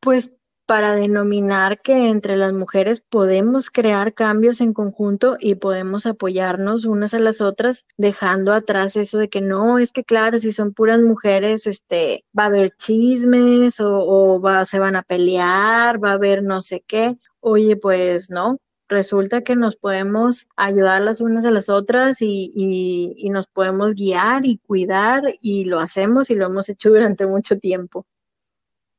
pues, 0.00 0.36
para 0.66 0.94
denominar 0.94 1.80
que 1.80 2.08
entre 2.08 2.36
las 2.36 2.52
mujeres 2.52 3.00
podemos 3.00 3.70
crear 3.70 4.14
cambios 4.14 4.60
en 4.60 4.72
conjunto 4.72 5.36
y 5.40 5.54
podemos 5.54 6.06
apoyarnos 6.06 6.84
unas 6.84 7.14
a 7.14 7.20
las 7.20 7.40
otras, 7.40 7.86
dejando 7.96 8.52
atrás 8.52 8.96
eso 8.96 9.18
de 9.18 9.28
que 9.28 9.40
no, 9.40 9.78
es 9.78 9.92
que 9.92 10.04
claro, 10.04 10.38
si 10.38 10.50
son 10.52 10.74
puras 10.74 11.00
mujeres, 11.00 11.66
este, 11.68 12.24
va 12.36 12.44
a 12.44 12.46
haber 12.46 12.70
chismes 12.70 13.80
o, 13.80 14.40
va, 14.40 14.64
se 14.64 14.80
van 14.80 14.96
a 14.96 15.02
pelear, 15.02 16.02
va 16.02 16.10
a 16.10 16.14
haber 16.14 16.42
no 16.42 16.62
sé 16.62 16.84
qué. 16.86 17.16
Oye, 17.48 17.76
pues 17.76 18.28
no, 18.28 18.58
resulta 18.88 19.42
que 19.42 19.54
nos 19.54 19.76
podemos 19.76 20.48
ayudar 20.56 21.02
las 21.02 21.20
unas 21.20 21.46
a 21.46 21.52
las 21.52 21.68
otras 21.68 22.20
y, 22.20 22.50
y, 22.56 23.30
nos 23.30 23.46
podemos 23.46 23.94
guiar 23.94 24.44
y 24.44 24.58
cuidar 24.58 25.22
y 25.40 25.64
lo 25.66 25.78
hacemos 25.78 26.28
y 26.30 26.34
lo 26.34 26.46
hemos 26.46 26.68
hecho 26.68 26.90
durante 26.90 27.24
mucho 27.24 27.56
tiempo. 27.56 28.04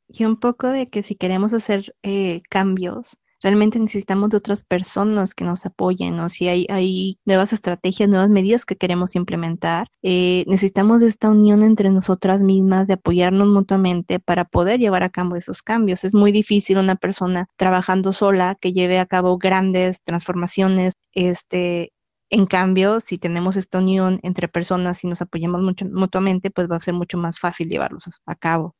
Y 0.08 0.24
un 0.24 0.40
poco 0.40 0.68
de 0.68 0.88
que 0.90 1.04
si 1.04 1.16
queremos 1.16 1.52
hacer 1.52 1.94
eh, 2.04 2.42
cambios, 2.50 3.18
realmente 3.42 3.80
necesitamos 3.80 4.30
de 4.30 4.38
otras 4.38 4.64
personas 4.64 5.34
que 5.34 5.46
nos 5.46 5.66
apoyen, 5.66 6.20
o 6.20 6.30
si 6.30 6.48
hay, 6.48 6.66
hay 6.70 7.20
nuevas 7.26 7.54
estrategias, 7.54 8.10
nuevas 8.10 8.30
medidas 8.30 8.66
que 8.66 8.76
queremos 8.76 9.16
implementar, 9.16 9.88
eh, 10.02 10.44
necesitamos 10.48 11.02
esta 11.02 11.30
unión 11.30 11.64
entre 11.64 11.90
nosotras 11.90 12.40
mismas, 12.40 12.88
de 12.88 12.94
apoyarnos 12.94 13.48
mutuamente 13.48 14.20
para 14.20 14.46
poder 14.46 14.80
llevar 14.80 15.04
a 15.04 15.10
cabo 15.10 15.36
esos 15.36 15.62
cambios. 15.62 16.04
Es 16.04 16.14
muy 16.14 16.32
difícil 16.32 16.78
una 16.78 16.96
persona 16.96 17.48
trabajando 17.58 18.14
sola 18.14 18.58
que 18.60 18.74
lleve 18.74 19.00
a 19.00 19.06
cabo 19.06 19.38
grandes 19.38 20.04
transformaciones, 20.04 20.94
este, 21.14 21.92
en 22.30 22.46
cambio, 22.46 23.00
si 23.00 23.18
tenemos 23.18 23.56
esta 23.56 23.78
unión 23.78 24.20
entre 24.24 24.48
personas 24.48 25.04
y 25.04 25.08
nos 25.08 25.22
apoyamos 25.22 25.62
mucho, 25.62 25.86
mutuamente, 25.86 26.52
pues 26.52 26.70
va 26.70 26.76
a 26.76 26.80
ser 26.82 26.94
mucho 26.94 27.18
más 27.18 27.40
fácil 27.40 27.70
llevarlos 27.70 28.04
a 28.26 28.36
cabo. 28.36 28.76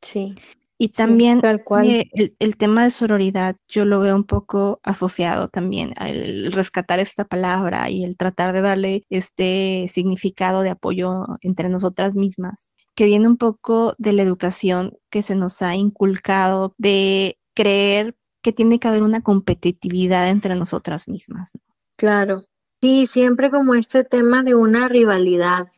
Sí. 0.00 0.36
Y 0.76 0.88
también 0.88 1.40
eh, 1.84 2.32
el, 2.40 2.56
tema 2.56 2.82
de 2.82 2.90
sororidad 2.90 3.56
yo 3.68 3.84
lo 3.84 4.00
veo 4.00 4.16
un 4.16 4.24
poco 4.24 4.80
asociado 4.82 5.48
también 5.48 5.94
al 5.96 6.50
rescatar 6.52 6.98
esta 6.98 7.24
palabra 7.24 7.88
y 7.90 8.02
el 8.02 8.16
tratar 8.16 8.52
de 8.52 8.60
darle 8.60 9.06
este 9.08 9.86
significado 9.88 10.62
de 10.62 10.70
apoyo 10.70 11.26
entre 11.42 11.68
nosotras 11.68 12.16
mismas, 12.16 12.70
que 12.96 13.04
viene 13.04 13.28
un 13.28 13.36
poco 13.36 13.94
de 13.98 14.14
la 14.14 14.22
educación 14.22 14.96
que 15.10 15.22
se 15.22 15.36
nos 15.36 15.62
ha 15.62 15.76
inculcado 15.76 16.74
de 16.76 17.38
creer 17.54 18.16
que 18.42 18.52
tiene 18.52 18.80
que 18.80 18.88
haber 18.88 19.04
una 19.04 19.22
competitividad 19.22 20.28
entre 20.28 20.56
nosotras 20.56 21.08
mismas. 21.08 21.52
Claro, 21.96 22.44
sí, 22.82 23.06
siempre 23.06 23.48
como 23.48 23.74
este 23.74 24.02
tema 24.02 24.42
de 24.42 24.56
una 24.56 24.88
rivalidad, 24.88 25.68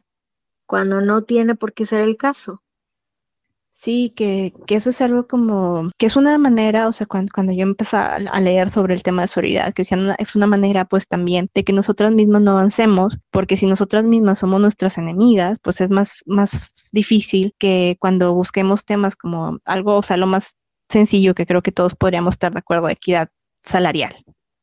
cuando 0.67 1.01
no 1.01 1.23
tiene 1.23 1.55
por 1.55 1.75
qué 1.75 1.87
ser 1.87 2.01
el 2.01 2.17
caso. 2.17 2.63
Sí, 3.87 4.13
que, 4.17 4.53
eso 4.67 4.91
es 4.91 5.01
algo 5.01 5.29
como, 5.29 5.91
que 5.97 6.07
es 6.07 6.17
una 6.17 6.37
manera, 6.39 6.89
o 6.89 6.93
sea, 6.93 7.07
cuando, 7.07 7.31
cuando 7.33 7.53
yo 7.53 7.63
empecé 7.63 7.97
a, 7.97 8.19
leer 8.41 8.73
sobre 8.73 8.95
el 8.95 9.05
tema 9.05 9.23
de 9.23 9.29
solidaridad, 9.29 9.75
que 9.75 9.83
es 9.83 10.35
una 10.35 10.47
manera 10.49 10.87
pues 10.87 11.07
también 11.07 11.49
de 11.55 11.63
que 11.63 11.73
nosotras 11.73 12.11
mismas 12.11 12.43
no 12.43 12.51
avancemos, 12.51 13.21
porque 13.31 13.57
si 13.57 13.69
nosotras 13.69 14.03
mismas 14.03 14.41
somos 14.41 14.61
nuestras 14.61 14.99
enemigas, 14.99 15.61
pues 15.63 15.81
es 15.81 15.91
más, 15.91 16.17
más 16.27 16.59
difícil 16.91 17.55
que 17.59 17.97
cuando 18.01 18.35
busquemos 18.35 18.85
temas 18.85 19.15
como 19.15 19.61
algo, 19.65 19.95
o 19.95 20.03
sea, 20.03 20.17
lo 20.17 20.27
más 20.27 20.57
sencillo 20.89 21.37
que 21.37 21.47
creo 21.47 21.63
que 21.63 21.71
todos 21.71 21.95
podríamos 21.95 22.35
estar 22.35 22.53
de 22.53 22.59
acuerdo, 22.59 22.89
equidad 22.89 23.29
salarial, 23.63 24.17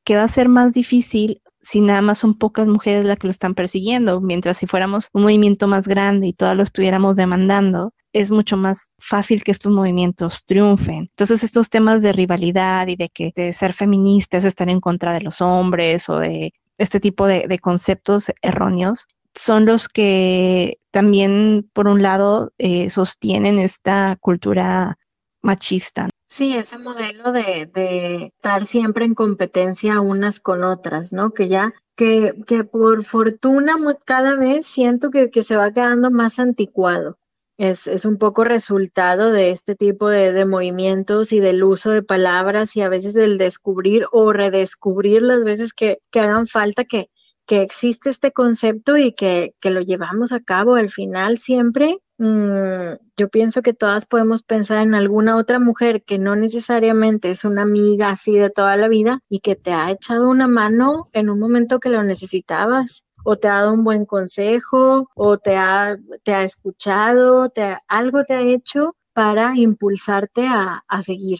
que 0.03 0.17
va 0.17 0.23
a 0.23 0.27
ser 0.27 0.49
más 0.49 0.73
difícil 0.73 1.41
si 1.63 1.81
nada 1.81 2.01
más 2.01 2.19
son 2.19 2.37
pocas 2.37 2.67
mujeres 2.67 3.05
las 3.05 3.17
que 3.17 3.27
lo 3.27 3.31
están 3.31 3.55
persiguiendo, 3.55 4.19
mientras 4.21 4.57
si 4.57 4.67
fuéramos 4.67 5.09
un 5.13 5.23
movimiento 5.23 5.67
más 5.67 5.87
grande 5.87 6.27
y 6.27 6.33
todas 6.33 6.55
lo 6.55 6.61
estuviéramos 6.61 7.15
demandando, 7.15 7.93
es 8.11 8.29
mucho 8.29 8.57
más 8.57 8.91
fácil 8.99 9.43
que 9.43 9.51
estos 9.51 9.71
movimientos 9.71 10.43
triunfen. 10.45 11.09
Entonces, 11.09 11.43
estos 11.43 11.69
temas 11.69 12.01
de 12.01 12.11
rivalidad 12.11 12.87
y 12.87 12.97
de 12.97 13.09
que 13.09 13.31
de 13.35 13.53
ser 13.53 13.73
feminista 13.73 14.37
es 14.37 14.45
estar 14.45 14.69
en 14.69 14.81
contra 14.81 15.13
de 15.13 15.21
los 15.21 15.41
hombres 15.41 16.09
o 16.09 16.19
de 16.19 16.53
este 16.77 16.99
tipo 16.99 17.25
de, 17.27 17.57
conceptos 17.59 18.31
erróneos 18.41 19.07
son 19.33 19.65
los 19.65 19.87
que 19.87 20.77
también, 20.91 21.69
por 21.73 21.87
un 21.87 22.03
lado, 22.03 22.51
eh, 22.57 22.89
sostienen 22.89 23.57
esta 23.57 24.17
cultura 24.19 24.97
machista. 25.43 26.09
Sí, 26.27 26.55
ese 26.55 26.79
modelo 26.79 27.31
de, 27.31 27.69
de, 27.71 28.25
estar 28.35 28.65
siempre 28.65 29.05
en 29.05 29.13
competencia 29.13 30.01
unas 30.01 30.39
con 30.39 30.63
otras, 30.63 31.13
¿no? 31.13 31.31
Que 31.31 31.47
ya, 31.47 31.73
que, 31.95 32.33
que 32.47 32.63
por 32.63 33.03
fortuna 33.03 33.75
cada 34.03 34.35
vez 34.35 34.65
siento 34.65 35.11
que, 35.11 35.29
que 35.29 35.43
se 35.43 35.57
va 35.57 35.71
quedando 35.71 36.09
más 36.09 36.39
anticuado. 36.39 37.19
Es, 37.57 37.85
es, 37.85 38.03
un 38.05 38.17
poco 38.17 38.43
resultado 38.43 39.31
de 39.31 39.51
este 39.51 39.75
tipo 39.75 40.09
de, 40.09 40.31
de, 40.33 40.45
movimientos 40.45 41.31
y 41.31 41.39
del 41.39 41.63
uso 41.63 41.91
de 41.91 42.01
palabras 42.01 42.75
y 42.75 42.81
a 42.81 42.89
veces 42.89 43.13
del 43.13 43.37
descubrir 43.37 44.07
o 44.11 44.33
redescubrir 44.33 45.21
las 45.21 45.43
veces 45.43 45.71
que, 45.73 45.99
que 46.09 46.19
hagan 46.19 46.47
falta 46.47 46.83
que, 46.83 47.11
que 47.45 47.61
existe 47.61 48.09
este 48.09 48.31
concepto 48.31 48.97
y 48.97 49.13
que, 49.13 49.53
que, 49.59 49.69
lo 49.69 49.81
llevamos 49.81 50.31
a 50.31 50.39
cabo. 50.39 50.75
Al 50.75 50.89
final 50.89 51.37
siempre 51.37 51.99
Mm, 52.19 52.95
yo 53.17 53.29
pienso 53.29 53.61
que 53.61 53.73
todas 53.73 54.05
podemos 54.05 54.43
pensar 54.43 54.83
en 54.83 54.93
alguna 54.93 55.35
otra 55.35 55.59
mujer 55.59 56.03
que 56.03 56.19
no 56.19 56.35
necesariamente 56.35 57.31
es 57.31 57.43
una 57.43 57.63
amiga 57.63 58.09
así 58.09 58.37
de 58.37 58.49
toda 58.49 58.77
la 58.77 58.87
vida 58.87 59.19
y 59.29 59.39
que 59.39 59.55
te 59.55 59.73
ha 59.73 59.89
echado 59.91 60.29
una 60.29 60.47
mano 60.47 61.09
en 61.13 61.29
un 61.29 61.39
momento 61.39 61.79
que 61.79 61.89
lo 61.89 62.03
necesitabas 62.03 63.05
o 63.25 63.37
te 63.37 63.47
ha 63.47 63.61
dado 63.61 63.73
un 63.73 63.83
buen 63.83 64.05
consejo 64.05 65.09
o 65.15 65.37
te 65.37 65.55
ha, 65.57 65.97
te 66.23 66.33
ha 66.33 66.43
escuchado, 66.43 67.49
te 67.49 67.77
algo 67.87 68.23
te 68.25 68.33
ha 68.35 68.41
hecho 68.41 68.95
para 69.13 69.55
impulsarte 69.55 70.47
a, 70.47 70.83
a 70.87 71.01
seguir. 71.01 71.39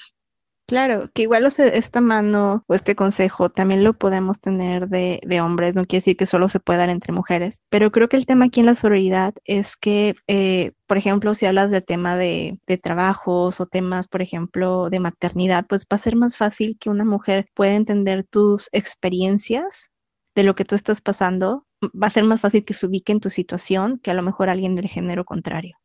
Claro, 0.65 1.09
que 1.13 1.23
igual 1.23 1.45
esta 1.45 1.99
mano 1.99 2.63
o 2.67 2.73
este 2.73 2.95
consejo 2.95 3.49
también 3.49 3.83
lo 3.83 3.93
podemos 3.93 4.39
tener 4.39 4.87
de, 4.87 5.19
de, 5.25 5.41
hombres, 5.41 5.75
no 5.75 5.83
quiere 5.83 5.97
decir 5.97 6.15
que 6.15 6.25
solo 6.25 6.47
se 6.47 6.61
pueda 6.61 6.79
dar 6.79 6.89
entre 6.89 7.11
mujeres, 7.11 7.61
pero 7.69 7.91
creo 7.91 8.07
que 8.07 8.15
el 8.15 8.25
tema 8.25 8.45
aquí 8.45 8.61
en 8.61 8.67
la 8.67 8.75
sororidad 8.75 9.33
es 9.43 9.75
que, 9.75 10.15
eh, 10.27 10.71
por 10.87 10.97
ejemplo, 10.97 11.33
si 11.33 11.45
hablas 11.45 11.69
del 11.69 11.83
tema 11.83 12.15
de, 12.15 12.59
de, 12.65 12.77
trabajos 12.77 13.59
o 13.59 13.65
temas, 13.65 14.07
por 14.07 14.21
ejemplo, 14.21 14.89
de 14.89 15.01
maternidad, 15.01 15.65
pues 15.67 15.83
va 15.83 15.95
a 15.95 15.97
ser 15.97 16.15
más 16.15 16.37
fácil 16.37 16.77
que 16.79 16.89
una 16.89 17.03
mujer 17.03 17.45
pueda 17.53 17.73
entender 17.73 18.23
tus 18.23 18.69
experiencias 18.71 19.91
de 20.33 20.43
lo 20.43 20.55
que 20.55 20.63
tú 20.63 20.75
estás 20.75 21.01
pasando, 21.01 21.65
va 21.83 22.07
a 22.07 22.11
ser 22.11 22.23
más 22.23 22.39
fácil 22.39 22.63
que 22.63 22.73
se 22.73 22.85
ubique 22.85 23.11
en 23.11 23.19
tu 23.19 23.29
situación 23.29 23.99
que 23.99 24.11
a 24.11 24.15
lo 24.15 24.23
mejor 24.23 24.49
alguien 24.49 24.75
del 24.75 24.87
género 24.87 25.25
contrario. 25.25 25.77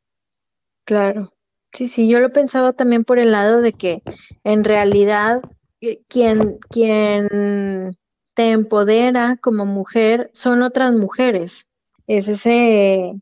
Claro, 0.84 1.30
Sí, 1.72 1.86
sí, 1.86 2.08
yo 2.08 2.20
lo 2.20 2.30
pensaba 2.30 2.72
también 2.72 3.04
por 3.04 3.18
el 3.18 3.32
lado 3.32 3.60
de 3.60 3.72
que 3.72 4.02
en 4.42 4.64
realidad 4.64 5.42
eh, 5.80 6.02
quien, 6.08 6.58
quien 6.70 7.96
te 8.34 8.50
empodera 8.50 9.36
como 9.40 9.66
mujer 9.66 10.30
son 10.32 10.62
otras 10.62 10.94
mujeres. 10.94 11.70
Es 12.06 12.28
ese, 12.28 13.12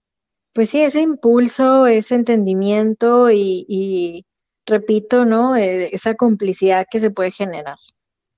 pues 0.53 0.71
sí, 0.71 0.81
ese 0.83 1.03
impulso, 1.03 1.87
ese 1.87 2.15
entendimiento 2.15 3.31
y, 3.31 4.25
repito, 4.65 5.25
¿no? 5.25 5.57
Eh, 5.57 5.91
esa 5.93 6.15
complicidad 6.15 6.87
que 6.91 7.01
se 7.01 7.11
puede 7.11 7.33
generar. 7.33 7.77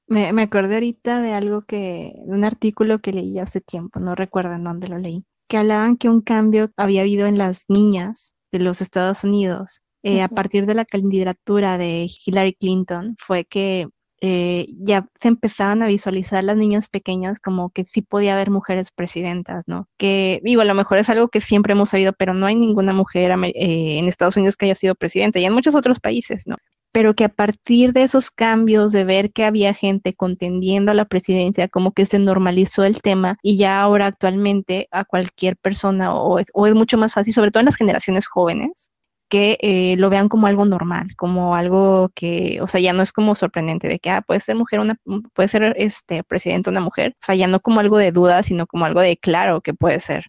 Me, 0.06 0.32
me 0.32 0.42
acordé 0.42 0.74
ahorita 0.74 1.20
de 1.20 1.32
algo 1.34 1.62
que, 1.62 2.14
de 2.24 2.32
un 2.32 2.44
artículo 2.44 3.00
que 3.00 3.12
leí 3.12 3.38
hace 3.38 3.60
tiempo, 3.60 4.00
no 4.00 4.14
recuerdo 4.14 4.54
en 4.54 4.64
dónde 4.64 4.88
lo 4.88 4.98
leí, 4.98 5.24
que 5.48 5.58
hablaban 5.58 5.98
que 5.98 6.08
un 6.08 6.22
cambio 6.22 6.70
había 6.78 7.02
habido 7.02 7.26
en 7.26 7.36
las 7.36 7.66
niñas 7.68 8.34
de 8.50 8.60
los 8.60 8.80
Estados 8.80 9.24
Unidos 9.24 9.82
eh, 10.02 10.22
a 10.22 10.28
partir 10.28 10.66
de 10.66 10.74
la 10.74 10.84
candidatura 10.84 11.78
de 11.78 12.08
Hillary 12.24 12.54
Clinton 12.54 13.16
fue 13.18 13.44
que 13.44 13.88
eh, 14.20 14.66
ya 14.80 15.06
se 15.20 15.28
empezaban 15.28 15.80
a 15.82 15.86
visualizar 15.86 16.42
las 16.42 16.56
niñas 16.56 16.88
pequeñas 16.88 17.38
como 17.38 17.70
que 17.70 17.84
sí 17.84 18.02
podía 18.02 18.34
haber 18.34 18.50
mujeres 18.50 18.90
presidentas, 18.90 19.64
¿no? 19.68 19.88
Que 19.96 20.40
digo, 20.42 20.62
a 20.62 20.64
lo 20.64 20.74
mejor 20.74 20.98
es 20.98 21.08
algo 21.08 21.28
que 21.28 21.40
siempre 21.40 21.72
hemos 21.72 21.90
sabido, 21.90 22.12
pero 22.12 22.34
no 22.34 22.46
hay 22.46 22.56
ninguna 22.56 22.92
mujer 22.92 23.30
eh, 23.30 23.98
en 23.98 24.08
Estados 24.08 24.36
Unidos 24.36 24.56
que 24.56 24.66
haya 24.66 24.74
sido 24.74 24.96
presidenta 24.96 25.38
y 25.38 25.44
en 25.44 25.52
muchos 25.52 25.74
otros 25.76 26.00
países, 26.00 26.48
¿no? 26.48 26.56
Pero 26.90 27.14
que 27.14 27.24
a 27.24 27.28
partir 27.28 27.92
de 27.92 28.02
esos 28.02 28.30
cambios, 28.32 28.90
de 28.92 29.04
ver 29.04 29.30
que 29.30 29.44
había 29.44 29.72
gente 29.72 30.14
contendiendo 30.14 30.90
a 30.90 30.94
la 30.94 31.04
presidencia, 31.04 31.68
como 31.68 31.92
que 31.92 32.06
se 32.06 32.18
normalizó 32.18 32.82
el 32.84 33.00
tema 33.02 33.38
y 33.42 33.56
ya 33.56 33.80
ahora 33.80 34.06
actualmente 34.06 34.88
a 34.90 35.04
cualquier 35.04 35.56
persona 35.56 36.14
o 36.14 36.40
o 36.54 36.66
es 36.66 36.74
mucho 36.74 36.98
más 36.98 37.12
fácil, 37.12 37.34
sobre 37.34 37.52
todo 37.52 37.60
en 37.60 37.66
las 37.66 37.76
generaciones 37.76 38.26
jóvenes, 38.26 38.90
que 39.28 39.58
eh, 39.60 39.96
lo 39.98 40.10
vean 40.10 40.28
como 40.28 40.46
algo 40.46 40.64
normal, 40.64 41.14
como 41.16 41.54
algo 41.54 42.10
que, 42.14 42.60
o 42.62 42.68
sea, 42.68 42.80
ya 42.80 42.92
no 42.92 43.02
es 43.02 43.12
como 43.12 43.34
sorprendente 43.34 43.88
de 43.88 43.98
que, 43.98 44.10
ah, 44.10 44.22
puede 44.22 44.40
ser 44.40 44.56
mujer, 44.56 44.80
una, 44.80 44.98
puede 45.34 45.48
ser 45.48 45.74
este 45.76 46.24
presidente 46.24 46.70
una 46.70 46.80
mujer, 46.80 47.14
o 47.22 47.26
sea, 47.26 47.34
ya 47.34 47.46
no 47.46 47.60
como 47.60 47.80
algo 47.80 47.98
de 47.98 48.12
duda, 48.12 48.42
sino 48.42 48.66
como 48.66 48.86
algo 48.86 49.00
de 49.00 49.16
claro 49.16 49.60
que 49.60 49.74
puede 49.74 50.00
ser. 50.00 50.26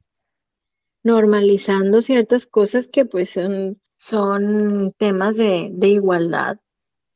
Normalizando 1.04 2.02
ciertas 2.02 2.46
cosas 2.46 2.88
que 2.88 3.06
pues 3.06 3.30
son, 3.30 3.80
son 3.98 4.92
temas 4.98 5.38
de, 5.38 5.70
de 5.72 5.88
igualdad, 5.88 6.58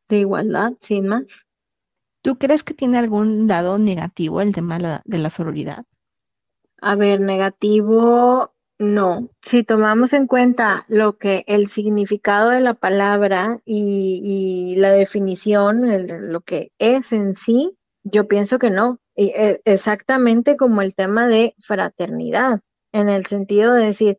de 0.07 0.19
igualdad, 0.19 0.73
sin 0.79 1.07
más. 1.07 1.47
¿Tú 2.21 2.37
crees 2.37 2.63
que 2.63 2.73
tiene 2.73 2.97
algún 2.97 3.47
lado 3.47 3.77
negativo 3.77 4.39
el 4.39 4.53
tema 4.53 5.01
de 5.03 5.17
la 5.17 5.29
sororidad? 5.29 5.85
A 6.79 6.95
ver, 6.95 7.19
negativo, 7.19 8.52
no. 8.79 9.29
Si 9.41 9.63
tomamos 9.63 10.13
en 10.13 10.27
cuenta 10.27 10.85
lo 10.87 11.17
que 11.17 11.43
el 11.47 11.67
significado 11.67 12.49
de 12.49 12.61
la 12.61 12.73
palabra 12.73 13.59
y, 13.65 14.75
la 14.77 14.91
definición, 14.91 16.31
lo 16.31 16.41
que 16.41 16.71
es 16.79 17.13
en 17.13 17.35
sí, 17.35 17.77
yo 18.03 18.27
pienso 18.27 18.59
que 18.59 18.69
no. 18.69 18.99
E, 19.15 19.61
exactamente 19.65 20.57
como 20.57 20.81
el 20.81 20.95
tema 20.95 21.27
de 21.27 21.55
fraternidad, 21.59 22.61
en 22.91 23.09
el 23.09 23.25
sentido 23.25 23.73
de 23.73 23.85
decir, 23.85 24.17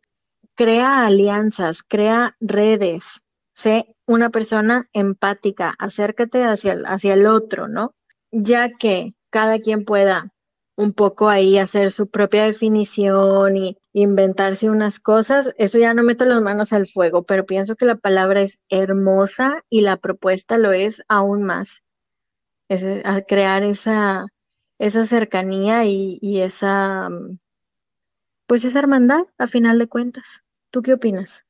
crea 0.55 1.05
alianzas, 1.05 1.83
crea 1.83 2.35
redes, 2.39 3.25
sé 3.53 3.93
una 4.07 4.29
persona 4.29 4.87
empática, 4.93 5.75
acércate 5.79 6.43
hacia, 6.43 6.79
hacia 6.85 7.13
el 7.13 7.27
otro, 7.27 7.67
¿no? 7.67 7.93
Ya 8.31 8.69
que 8.69 9.13
cada 9.29 9.59
quien 9.59 9.83
pueda 9.83 10.31
un 10.77 10.93
poco 10.93 11.29
ahí 11.29 11.57
hacer 11.57 11.91
su 11.91 12.09
propia 12.09 12.45
definición 12.45 13.57
y 13.57 13.77
inventarse 13.93 14.69
unas 14.69 14.99
cosas, 14.99 15.51
eso 15.57 15.77
ya 15.77 15.93
no 15.93 16.03
meto 16.03 16.25
las 16.25 16.41
manos 16.41 16.73
al 16.73 16.87
fuego, 16.87 17.23
pero 17.23 17.45
pienso 17.45 17.75
que 17.75 17.85
la 17.85 17.95
palabra 17.95 18.41
es 18.41 18.63
hermosa 18.69 19.63
y 19.69 19.81
la 19.81 19.97
propuesta 19.97 20.57
lo 20.57 20.73
es 20.73 21.03
aún 21.07 21.43
más. 21.43 21.85
Es 22.69 22.83
crear 23.27 23.63
esa, 23.63 24.27
esa 24.79 25.05
cercanía 25.05 25.85
y, 25.85 26.19
y 26.21 26.41
esa, 26.41 27.09
pues 28.47 28.65
esa 28.65 28.79
hermandad 28.79 29.27
a 29.37 29.45
final 29.45 29.77
de 29.77 29.85
cuentas. 29.87 30.43
¿Tú 30.71 30.81
qué 30.81 30.93
opinas? 30.93 31.44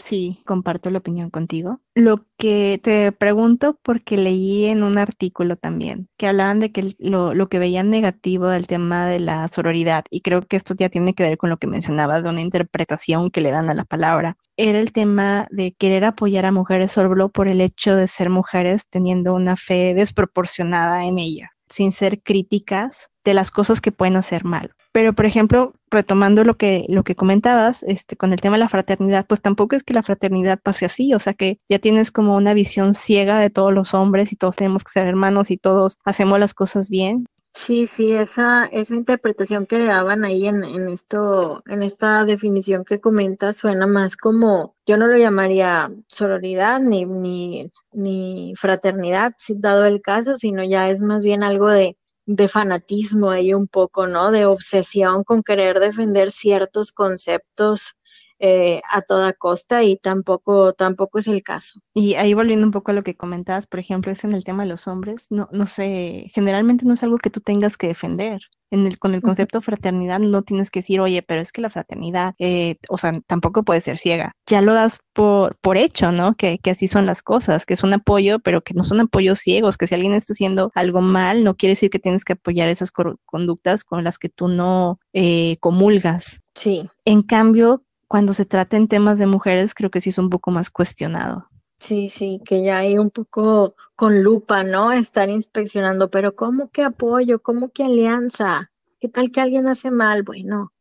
Sí, 0.00 0.42
comparto 0.46 0.90
la 0.90 0.98
opinión 0.98 1.28
contigo. 1.30 1.80
Lo 1.94 2.24
que 2.38 2.80
te 2.82 3.12
pregunto 3.12 3.78
porque 3.82 4.16
leí 4.16 4.64
en 4.64 4.82
un 4.82 4.96
artículo 4.96 5.56
también 5.56 6.08
que 6.16 6.26
hablaban 6.26 6.58
de 6.58 6.72
que 6.72 6.94
lo, 6.98 7.34
lo, 7.34 7.48
que 7.48 7.58
veían 7.58 7.90
negativo 7.90 8.48
del 8.48 8.66
tema 8.66 9.06
de 9.06 9.20
la 9.20 9.46
sororidad, 9.48 10.04
y 10.10 10.22
creo 10.22 10.40
que 10.42 10.56
esto 10.56 10.74
ya 10.74 10.88
tiene 10.88 11.14
que 11.14 11.22
ver 11.22 11.36
con 11.36 11.50
lo 11.50 11.58
que 11.58 11.66
mencionabas 11.66 12.22
de 12.22 12.30
una 12.30 12.40
interpretación 12.40 13.30
que 13.30 13.42
le 13.42 13.50
dan 13.50 13.68
a 13.68 13.74
la 13.74 13.84
palabra, 13.84 14.38
era 14.56 14.80
el 14.80 14.92
tema 14.92 15.46
de 15.50 15.72
querer 15.72 16.04
apoyar 16.04 16.46
a 16.46 16.52
mujeres 16.52 16.92
solo 16.92 17.28
por 17.28 17.48
el 17.48 17.60
hecho 17.60 17.94
de 17.94 18.08
ser 18.08 18.30
mujeres 18.30 18.88
teniendo 18.88 19.34
una 19.34 19.56
fe 19.56 19.94
desproporcionada 19.94 21.04
en 21.04 21.18
ella 21.18 21.50
sin 21.70 21.92
ser 21.92 22.20
críticas 22.22 23.10
de 23.24 23.32
las 23.34 23.50
cosas 23.50 23.80
que 23.80 23.92
pueden 23.92 24.16
hacer 24.16 24.44
mal. 24.44 24.74
Pero, 24.92 25.12
por 25.12 25.24
ejemplo, 25.24 25.74
retomando 25.90 26.44
lo 26.44 26.56
que, 26.56 26.84
lo 26.88 27.04
que 27.04 27.14
comentabas, 27.14 27.82
este, 27.84 28.16
con 28.16 28.32
el 28.32 28.40
tema 28.40 28.56
de 28.56 28.60
la 28.60 28.68
fraternidad, 28.68 29.26
pues 29.26 29.40
tampoco 29.40 29.76
es 29.76 29.84
que 29.84 29.94
la 29.94 30.02
fraternidad 30.02 30.58
pase 30.60 30.86
así, 30.86 31.14
o 31.14 31.20
sea 31.20 31.34
que 31.34 31.60
ya 31.68 31.78
tienes 31.78 32.10
como 32.10 32.36
una 32.36 32.54
visión 32.54 32.94
ciega 32.94 33.38
de 33.38 33.50
todos 33.50 33.72
los 33.72 33.94
hombres 33.94 34.32
y 34.32 34.36
todos 34.36 34.56
tenemos 34.56 34.82
que 34.82 34.92
ser 34.92 35.06
hermanos 35.06 35.50
y 35.50 35.58
todos 35.58 35.98
hacemos 36.04 36.40
las 36.40 36.54
cosas 36.54 36.90
bien. 36.90 37.26
Sí, 37.52 37.88
sí, 37.88 38.12
esa, 38.12 38.66
esa 38.66 38.94
interpretación 38.94 39.66
que 39.66 39.78
le 39.78 39.86
daban 39.86 40.24
ahí 40.24 40.46
en, 40.46 40.62
en 40.62 40.88
esto, 40.88 41.62
en 41.66 41.82
esta 41.82 42.24
definición 42.24 42.84
que 42.84 43.00
comentas, 43.00 43.56
suena 43.56 43.88
más 43.88 44.16
como, 44.16 44.76
yo 44.86 44.96
no 44.96 45.08
lo 45.08 45.18
llamaría 45.18 45.90
sororidad 46.06 46.80
ni, 46.80 47.04
ni, 47.06 47.66
ni 47.92 48.54
fraternidad, 48.56 49.34
dado 49.56 49.84
el 49.84 50.00
caso, 50.00 50.36
sino 50.36 50.62
ya 50.62 50.88
es 50.90 51.02
más 51.02 51.24
bien 51.24 51.42
algo 51.42 51.68
de, 51.68 51.96
de 52.32 52.46
fanatismo 52.46 53.30
ahí 53.32 53.52
un 53.54 53.66
poco, 53.66 54.06
¿no? 54.06 54.30
De 54.30 54.46
obsesión 54.46 55.24
con 55.24 55.42
querer 55.42 55.80
defender 55.80 56.30
ciertos 56.30 56.92
conceptos 56.92 57.96
eh, 58.42 58.80
a 58.90 59.02
toda 59.02 59.34
costa 59.34 59.82
y 59.82 59.96
tampoco, 59.96 60.72
tampoco 60.72 61.18
es 61.18 61.28
el 61.28 61.42
caso. 61.42 61.80
Y 61.92 62.14
ahí 62.14 62.32
volviendo 62.32 62.66
un 62.66 62.72
poco 62.72 62.90
a 62.90 62.94
lo 62.94 63.02
que 63.02 63.14
comentabas, 63.14 63.66
por 63.66 63.80
ejemplo, 63.80 64.10
es 64.10 64.24
en 64.24 64.32
el 64.32 64.44
tema 64.44 64.62
de 64.62 64.70
los 64.70 64.88
hombres, 64.88 65.26
no, 65.30 65.48
no 65.52 65.66
sé, 65.66 66.30
generalmente 66.34 66.86
no 66.86 66.94
es 66.94 67.02
algo 67.02 67.18
que 67.18 67.28
tú 67.28 67.40
tengas 67.40 67.76
que 67.76 67.88
defender. 67.88 68.40
En 68.72 68.86
el, 68.86 69.00
con 69.00 69.14
el 69.14 69.20
concepto 69.20 69.60
fraternidad 69.60 70.20
no 70.20 70.42
tienes 70.42 70.70
que 70.70 70.78
decir, 70.78 71.00
oye, 71.00 71.22
pero 71.22 71.40
es 71.40 71.50
que 71.50 71.60
la 71.60 71.70
fraternidad, 71.70 72.34
eh, 72.38 72.76
o 72.88 72.98
sea, 72.98 73.20
tampoco 73.26 73.64
puede 73.64 73.80
ser 73.80 73.98
ciega. 73.98 74.32
Ya 74.46 74.62
lo 74.62 74.74
das 74.74 75.00
por, 75.12 75.56
por 75.60 75.76
hecho, 75.76 76.12
¿no? 76.12 76.36
Que, 76.36 76.60
que 76.60 76.70
así 76.70 76.86
son 76.86 77.04
las 77.04 77.22
cosas, 77.22 77.66
que 77.66 77.74
es 77.74 77.82
un 77.82 77.92
apoyo, 77.92 78.38
pero 78.38 78.62
que 78.62 78.74
no 78.74 78.84
son 78.84 79.00
apoyos 79.00 79.40
ciegos, 79.40 79.76
que 79.76 79.88
si 79.88 79.96
alguien 79.96 80.14
está 80.14 80.34
haciendo 80.34 80.70
algo 80.76 81.00
mal, 81.00 81.42
no 81.42 81.56
quiere 81.56 81.72
decir 81.72 81.90
que 81.90 81.98
tienes 81.98 82.24
que 82.24 82.34
apoyar 82.34 82.68
esas 82.68 82.92
conductas 82.92 83.82
con 83.82 84.04
las 84.04 84.18
que 84.18 84.28
tú 84.28 84.46
no 84.46 85.00
eh, 85.12 85.56
comulgas. 85.58 86.40
Sí. 86.54 86.88
En 87.04 87.22
cambio, 87.22 87.82
cuando 88.10 88.32
se 88.32 88.44
trata 88.44 88.76
en 88.76 88.88
temas 88.88 89.20
de 89.20 89.28
mujeres, 89.28 89.72
creo 89.72 89.88
que 89.88 90.00
sí 90.00 90.10
es 90.10 90.18
un 90.18 90.30
poco 90.30 90.50
más 90.50 90.68
cuestionado. 90.68 91.46
Sí, 91.78 92.08
sí, 92.08 92.40
que 92.44 92.60
ya 92.60 92.78
hay 92.78 92.98
un 92.98 93.10
poco 93.10 93.76
con 93.94 94.24
lupa, 94.24 94.64
¿no? 94.64 94.90
Estar 94.90 95.28
inspeccionando, 95.28 96.10
pero 96.10 96.34
¿cómo 96.34 96.70
que 96.70 96.82
apoyo? 96.82 97.40
¿Cómo 97.40 97.68
que 97.68 97.84
alianza? 97.84 98.72
¿Qué 98.98 99.08
tal 99.08 99.30
que 99.30 99.40
alguien 99.40 99.68
hace 99.68 99.92
mal? 99.92 100.24
Bueno, 100.24 100.72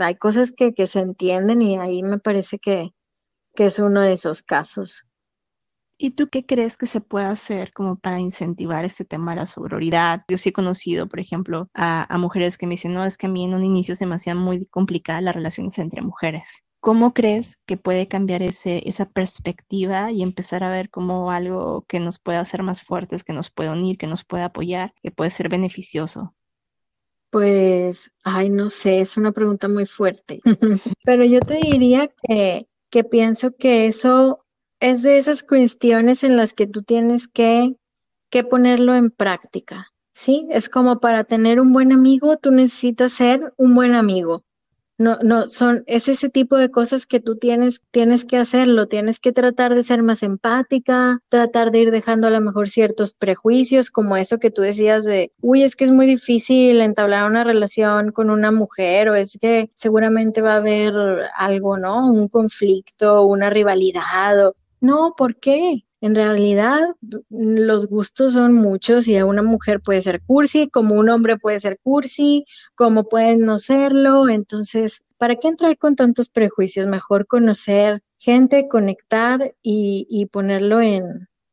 hay 0.00 0.14
cosas 0.14 0.52
que, 0.52 0.74
que 0.74 0.86
se 0.86 1.00
entienden 1.00 1.60
y 1.60 1.76
ahí 1.76 2.04
me 2.04 2.20
parece 2.20 2.60
que, 2.60 2.90
que 3.56 3.66
es 3.66 3.80
uno 3.80 4.02
de 4.02 4.12
esos 4.12 4.42
casos. 4.42 5.08
¿Y 5.98 6.12
tú 6.12 6.28
qué 6.28 6.46
crees 6.46 6.76
que 6.76 6.86
se 6.86 7.00
puede 7.00 7.26
hacer 7.26 7.72
como 7.72 7.96
para 7.98 8.20
incentivar 8.20 8.84
este 8.84 9.04
tema 9.04 9.32
de 9.32 9.40
la 9.40 9.46
sororidad? 9.46 10.22
Yo 10.28 10.38
sí 10.38 10.50
he 10.50 10.52
conocido, 10.52 11.08
por 11.08 11.18
ejemplo, 11.18 11.68
a, 11.74 12.14
a, 12.14 12.16
mujeres 12.18 12.56
que 12.56 12.68
me 12.68 12.74
dicen, 12.74 12.94
no, 12.94 13.04
es 13.04 13.18
que 13.18 13.26
a 13.26 13.30
mí 13.30 13.44
en 13.44 13.54
un 13.54 13.64
inicio 13.64 13.96
se 13.96 14.06
me 14.06 14.14
hacían 14.14 14.38
muy 14.38 14.66
complicadas 14.66 15.24
las 15.24 15.34
relaciones 15.34 15.76
entre 15.78 16.00
mujeres. 16.00 16.62
¿Cómo 16.80 17.14
crees 17.14 17.58
que 17.66 17.76
puede 17.76 18.08
cambiar 18.08 18.42
ese, 18.42 18.88
esa 18.88 19.06
perspectiva 19.06 20.12
y 20.12 20.22
empezar 20.22 20.62
a 20.62 20.70
ver 20.70 20.88
como 20.90 21.30
algo 21.30 21.84
que 21.88 22.00
nos 22.00 22.18
pueda 22.18 22.40
hacer 22.40 22.62
más 22.62 22.82
fuertes, 22.82 23.24
que 23.24 23.32
nos 23.32 23.50
puede 23.50 23.70
unir, 23.70 23.98
que 23.98 24.06
nos 24.06 24.24
puede 24.24 24.44
apoyar, 24.44 24.94
que 25.02 25.10
puede 25.10 25.30
ser 25.30 25.48
beneficioso? 25.48 26.34
Pues, 27.30 28.12
ay, 28.24 28.50
no 28.50 28.70
sé, 28.70 29.00
es 29.00 29.16
una 29.16 29.32
pregunta 29.32 29.68
muy 29.68 29.84
fuerte, 29.84 30.40
pero 31.04 31.24
yo 31.24 31.40
te 31.40 31.56
diría 31.56 32.08
que, 32.22 32.68
que 32.90 33.04
pienso 33.04 33.50
que 33.56 33.86
eso 33.86 34.46
es 34.80 35.02
de 35.02 35.18
esas 35.18 35.42
cuestiones 35.42 36.24
en 36.24 36.36
las 36.36 36.54
que 36.54 36.66
tú 36.66 36.82
tienes 36.82 37.28
que, 37.28 37.76
que 38.30 38.44
ponerlo 38.44 38.94
en 38.94 39.10
práctica, 39.10 39.88
¿sí? 40.12 40.46
Es 40.50 40.68
como 40.68 41.00
para 41.00 41.24
tener 41.24 41.60
un 41.60 41.72
buen 41.72 41.92
amigo, 41.92 42.36
tú 42.36 42.50
necesitas 42.50 43.12
ser 43.12 43.52
un 43.56 43.74
buen 43.74 43.94
amigo. 43.94 44.44
No, 44.98 45.18
no, 45.22 45.50
son, 45.50 45.84
es 45.86 46.08
ese 46.08 46.30
tipo 46.30 46.56
de 46.56 46.70
cosas 46.70 47.04
que 47.04 47.20
tú 47.20 47.36
tienes, 47.36 47.82
tienes 47.90 48.24
que 48.24 48.38
hacerlo, 48.38 48.88
tienes 48.88 49.20
que 49.20 49.30
tratar 49.32 49.74
de 49.74 49.82
ser 49.82 50.02
más 50.02 50.22
empática, 50.22 51.20
tratar 51.28 51.70
de 51.70 51.80
ir 51.80 51.90
dejando 51.90 52.28
a 52.28 52.30
lo 52.30 52.40
mejor 52.40 52.70
ciertos 52.70 53.12
prejuicios, 53.12 53.90
como 53.90 54.16
eso 54.16 54.38
que 54.38 54.50
tú 54.50 54.62
decías 54.62 55.04
de, 55.04 55.32
uy, 55.42 55.64
es 55.64 55.76
que 55.76 55.84
es 55.84 55.90
muy 55.92 56.06
difícil 56.06 56.80
entablar 56.80 57.30
una 57.30 57.44
relación 57.44 58.10
con 58.10 58.30
una 58.30 58.50
mujer, 58.50 59.10
o 59.10 59.14
es 59.14 59.38
que 59.38 59.70
seguramente 59.74 60.40
va 60.40 60.54
a 60.54 60.56
haber 60.56 60.94
algo, 61.36 61.76
¿no? 61.76 62.10
Un 62.10 62.28
conflicto, 62.28 63.22
una 63.26 63.50
rivalidad, 63.50 64.48
o 64.48 64.54
no, 64.80 65.14
¿por 65.16 65.36
qué? 65.36 65.85
En 66.06 66.14
realidad, 66.14 66.94
los 67.30 67.88
gustos 67.88 68.34
son 68.34 68.54
muchos 68.54 69.08
y 69.08 69.16
a 69.16 69.26
una 69.26 69.42
mujer 69.42 69.80
puede 69.80 70.00
ser 70.02 70.22
cursi, 70.22 70.70
como 70.70 70.94
un 70.94 71.08
hombre 71.08 71.36
puede 71.36 71.58
ser 71.58 71.80
cursi, 71.82 72.44
como 72.76 73.08
pueden 73.08 73.40
no 73.40 73.58
serlo. 73.58 74.28
Entonces, 74.28 75.04
¿para 75.18 75.34
qué 75.34 75.48
entrar 75.48 75.76
con 75.78 75.96
tantos 75.96 76.28
prejuicios? 76.28 76.86
Mejor 76.86 77.26
conocer 77.26 78.04
gente, 78.18 78.68
conectar 78.68 79.56
y, 79.64 80.06
y 80.08 80.26
ponerlo 80.26 80.80
en, 80.80 81.02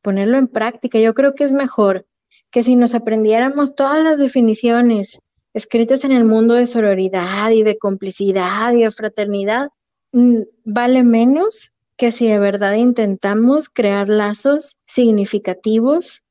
ponerlo 0.03 0.37
en 0.37 0.47
práctica. 0.47 0.99
Yo 0.99 1.15
creo 1.15 1.33
que 1.33 1.45
es 1.45 1.53
mejor 1.53 2.05
que 2.51 2.61
si 2.61 2.75
nos 2.75 2.93
aprendiéramos 2.93 3.73
todas 3.73 4.03
las 4.03 4.19
definiciones 4.19 5.17
escritas 5.55 6.03
en 6.03 6.11
el 6.11 6.25
mundo 6.25 6.53
de 6.53 6.67
sororidad 6.67 7.49
y 7.49 7.63
de 7.63 7.79
complicidad 7.79 8.71
y 8.73 8.83
de 8.83 8.91
fraternidad, 8.91 9.69
mm, 10.11 10.41
vale 10.63 11.01
menos 11.01 11.72
que 11.97 12.11
si 12.11 12.27
de 12.27 12.39
verdad 12.39 12.73
intentamos 12.73 13.69
crear 13.69 14.09
lazos 14.09 14.79
significativos 14.85 16.23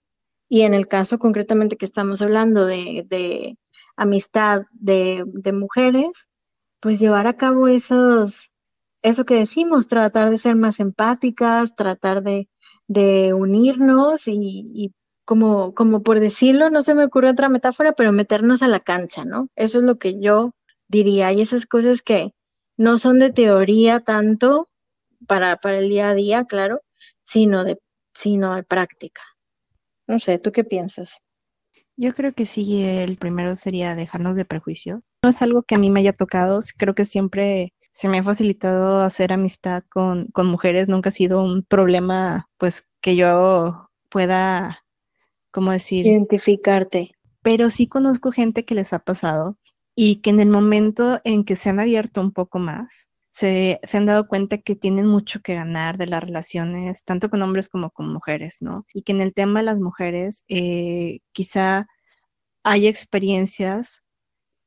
y 0.48 0.62
en 0.62 0.75
el 0.75 0.88
caso 0.88 1.18
concretamente 1.18 1.77
que 1.77 1.87
estamos 1.87 2.20
hablando 2.20 2.66
de, 2.66 3.57
amistad 3.96 4.62
de, 4.72 5.25
mujeres, 5.53 6.29
pues 6.81 7.01
llevar 7.01 7.27
a 7.27 7.37
cabo 7.37 7.68
esos, 7.68 8.53
eso 9.03 9.25
que 9.25 9.35
decimos, 9.35 9.88
tratar 9.88 10.31
de 10.31 10.38
ser 10.38 10.57
más 10.57 10.81
empáticas, 10.81 11.75
tratar 11.75 12.22
de, 12.22 12.48
unirnos 13.33 14.29
y, 14.29 14.70
y, 14.75 14.92
como, 15.25 15.72
como 15.75 16.03
por 16.03 16.20
decirlo, 16.20 16.68
no 16.68 16.83
se 16.83 16.94
me 16.94 17.05
ocurre 17.05 17.31
otra 17.31 17.48
metáfora, 17.48 17.92
pero 17.92 18.12
meternos 18.12 18.62
a 18.62 18.68
la 18.68 18.81
cancha, 18.81 19.25
¿no? 19.25 19.48
Eso 19.57 19.79
es 19.79 19.85
lo 19.85 19.98
que 19.98 20.20
yo 20.20 20.53
diría. 20.88 21.33
Y 21.33 21.40
esas 21.40 21.64
cosas 21.64 22.03
que 22.03 22.35
no 22.77 22.98
son 22.98 23.18
de 23.18 23.33
teoría 23.33 24.01
tanto, 24.01 24.68
para, 25.27 25.57
para 25.57 25.79
el 25.79 25.89
día 25.89 26.11
a 26.11 26.15
día, 26.15 26.45
claro, 26.45 26.83
sino 27.25 27.65
de, 27.65 27.79
sino 28.15 28.55
de 28.55 28.63
práctica. 28.63 29.23
No 30.07 30.19
sé, 30.19 30.39
¿tú 30.39 30.53
qué 30.53 30.65
piensas? 30.65 31.19
Yo 31.97 32.15
creo 32.15 32.33
que 32.33 32.47
sí, 32.47 32.83
el 32.83 33.17
primero 33.17 33.57
sería 33.57 33.95
dejarnos 33.95 34.37
de 34.37 34.45
prejuicio. 34.45 35.03
No 35.25 35.31
es 35.31 35.43
algo 35.43 35.63
que 35.63 35.75
a 35.75 35.79
mí 35.79 35.91
me 35.91 36.01
haya 36.01 36.13
tocado, 36.13 36.61
creo 36.77 36.95
que 36.95 37.05
siempre 37.05 37.75
se 37.93 38.09
me 38.09 38.19
ha 38.19 38.23
facilitado 38.23 39.03
hacer 39.03 39.33
amistad 39.33 39.85
con, 39.91 40.27
con 40.29 40.47
mujeres, 40.47 40.89
nunca 40.89 41.11
ha 41.11 41.13
sido 41.13 41.43
un 41.43 41.63
problema 41.63 42.49
pues 42.57 42.89
que 43.01 43.17
yo 43.17 43.91
pueda 44.09 44.83
como 45.51 45.71
decir... 45.71 46.07
Identificarte. 46.07 47.13
Pero 47.43 47.71
sí 47.71 47.87
conozco 47.87 48.33
gente 48.33 48.65
que 48.65 48.75
les 48.75 48.93
ha 48.93 49.01
pasado 49.01 49.59
y 49.95 50.17
que 50.17 50.31
en 50.31 50.41
el 50.41 50.49
momento 50.49 51.21
en 51.25 51.45
que 51.45 51.57
se 51.57 51.69
han 51.69 51.81
abierto 51.81 52.21
un 52.21 52.33
poco 52.33 52.59
más, 52.59 53.11
se, 53.33 53.81
han 53.95 54.07
dado 54.07 54.29
cuenta 54.29 54.59
que 54.59 54.77
tienen 54.77 55.07
mucho 55.07 55.40
que 55.40 55.55
ganar 55.55 55.97
de 55.97 56.07
las 56.07 56.23
relaciones, 56.23 57.03
tanto 57.05 57.31
con 57.31 57.40
hombres 57.40 57.71
como 57.71 57.90
con 57.90 58.12
mujeres, 58.12 58.59
¿no? 58.61 58.85
Y 58.92 59.03
que 59.05 59.12
en 59.12 59.23
el 59.23 59.33
tema 59.33 59.61
de 59.61 59.64
las 59.66 59.81
mujeres, 59.81 60.45
eh, 60.49 61.21
quizá 61.33 61.87
hay 62.62 62.87
experiencias 62.87 64.05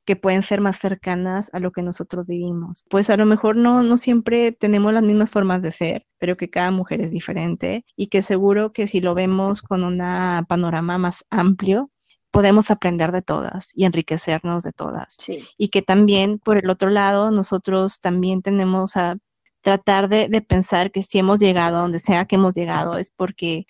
que 0.06 0.16
pueden 0.16 0.44
ser 0.44 0.62
más 0.62 0.80
cercanas 0.80 1.52
a 1.54 1.60
lo 1.60 1.72
que 1.72 1.84
nosotros 1.84 2.26
vivimos. 2.26 2.86
Pues 2.90 3.12
a 3.12 3.18
lo 3.18 3.28
mejor 3.28 3.56
no, 3.56 3.84
no 3.84 3.98
siempre 3.98 4.52
tenemos 4.52 4.94
las 4.94 5.04
mismas 5.04 5.30
formas 5.30 5.62
de 5.62 5.72
ser, 5.72 6.08
pero 6.18 6.36
que 6.38 6.50
cada 6.50 6.72
mujer 6.72 7.02
es 7.02 7.12
diferente 7.12 7.86
y 7.96 8.08
que 8.08 8.24
seguro 8.24 8.74
que 8.74 8.88
si 8.88 9.00
lo 9.00 9.14
vemos 9.14 9.62
con 9.62 9.84
un 9.84 10.00
panorama 10.48 10.98
más 10.98 11.26
amplio, 11.30 11.92
podemos 12.36 12.70
aprender 12.70 13.14
de 13.14 13.22
todas 13.22 13.72
y 13.76 13.86
enriquecernos 13.86 14.64
de 14.64 14.74
todas. 14.74 15.16
Y 15.58 15.70
que 15.70 15.82
también, 15.82 16.38
por 16.38 16.58
el 16.58 16.70
otro 16.70 16.90
lado, 16.90 17.32
nosotros 17.32 18.02
también 18.02 18.42
tenemos 18.42 18.98
a 18.98 19.16
tratar 19.62 20.10
de, 20.10 20.28
de, 20.28 20.42
pensar 20.42 20.92
que 20.92 21.02
si 21.02 21.18
hemos 21.18 21.40
llegado 21.40 21.78
a 21.78 21.82
donde 21.84 21.98
sea 21.98 22.26
que 22.26 22.36
hemos 22.36 22.54
llegado 22.54 22.98
es 22.98 23.10
porque 23.10 23.68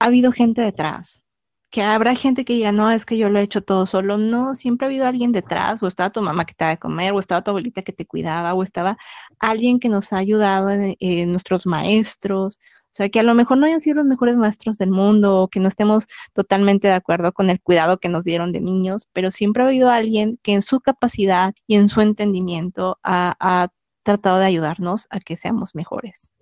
ha 0.00 0.06
habido 0.06 0.32
gente 0.32 0.60
detrás. 0.60 1.22
Que 1.70 1.82
habrá 1.82 2.16
gente 2.16 2.44
que 2.44 2.54
diga, 2.54 2.72
no, 2.72 2.90
es 2.90 3.06
que 3.06 3.16
yo 3.16 3.28
lo 3.28 3.38
he 3.38 3.44
hecho 3.44 3.62
todo 3.62 3.86
solo. 3.86 4.18
No, 4.18 4.56
siempre 4.56 4.86
ha 4.86 4.88
habido 4.88 5.06
alguien 5.06 5.30
detrás, 5.30 5.80
o 5.80 5.86
estaba 5.86 6.10
tu 6.10 6.20
mamá 6.20 6.44
que 6.46 6.54
te 6.54 6.64
daba 6.64 6.74
de 6.74 6.80
comer, 6.80 7.12
o 7.12 7.20
estaba 7.20 7.44
tu 7.44 7.52
abuelita 7.52 7.82
que 7.82 7.92
te 7.92 8.06
cuidaba, 8.06 8.54
o 8.54 8.64
estaba 8.64 8.98
alguien 9.38 9.78
que 9.78 9.88
nos 9.88 10.12
ha 10.12 10.18
ayudado, 10.18 10.70
en, 10.70 10.96
en 10.98 11.30
nuestros 11.30 11.64
maestros, 11.64 12.58
sea, 13.00 13.08
que 13.08 13.20
a 13.20 13.22
lo 13.22 13.34
mejor 13.34 13.56
no 13.56 13.66
hayan 13.66 13.80
sido 13.80 13.96
los 13.96 14.04
mejores 14.04 14.36
maestros 14.36 14.76
del 14.76 14.90
mundo 14.90 15.38
o 15.40 15.48
que 15.48 15.58
no 15.58 15.68
estemos 15.68 16.06
totalmente 16.34 16.86
de 16.86 16.94
acuerdo 16.94 17.32
con 17.32 17.48
el 17.48 17.60
cuidado 17.60 17.98
que 17.98 18.10
nos 18.10 18.24
dieron 18.24 18.52
de 18.52 18.60
niños, 18.60 19.08
pero 19.14 19.30
siempre 19.30 19.62
ha 19.62 19.66
habido 19.66 19.88
alguien 19.88 20.38
que 20.42 20.52
en 20.52 20.60
su 20.60 20.80
capacidad 20.80 21.54
y 21.66 21.76
en 21.76 21.88
su 21.88 22.02
entendimiento 22.02 22.98
ha, 23.02 23.68
tratado 24.02 24.38
de 24.38 24.46
ayudarnos 24.46 25.06
a 25.10 25.20
que 25.20 25.36
seamos 25.36 25.74
mejores. 25.74 26.32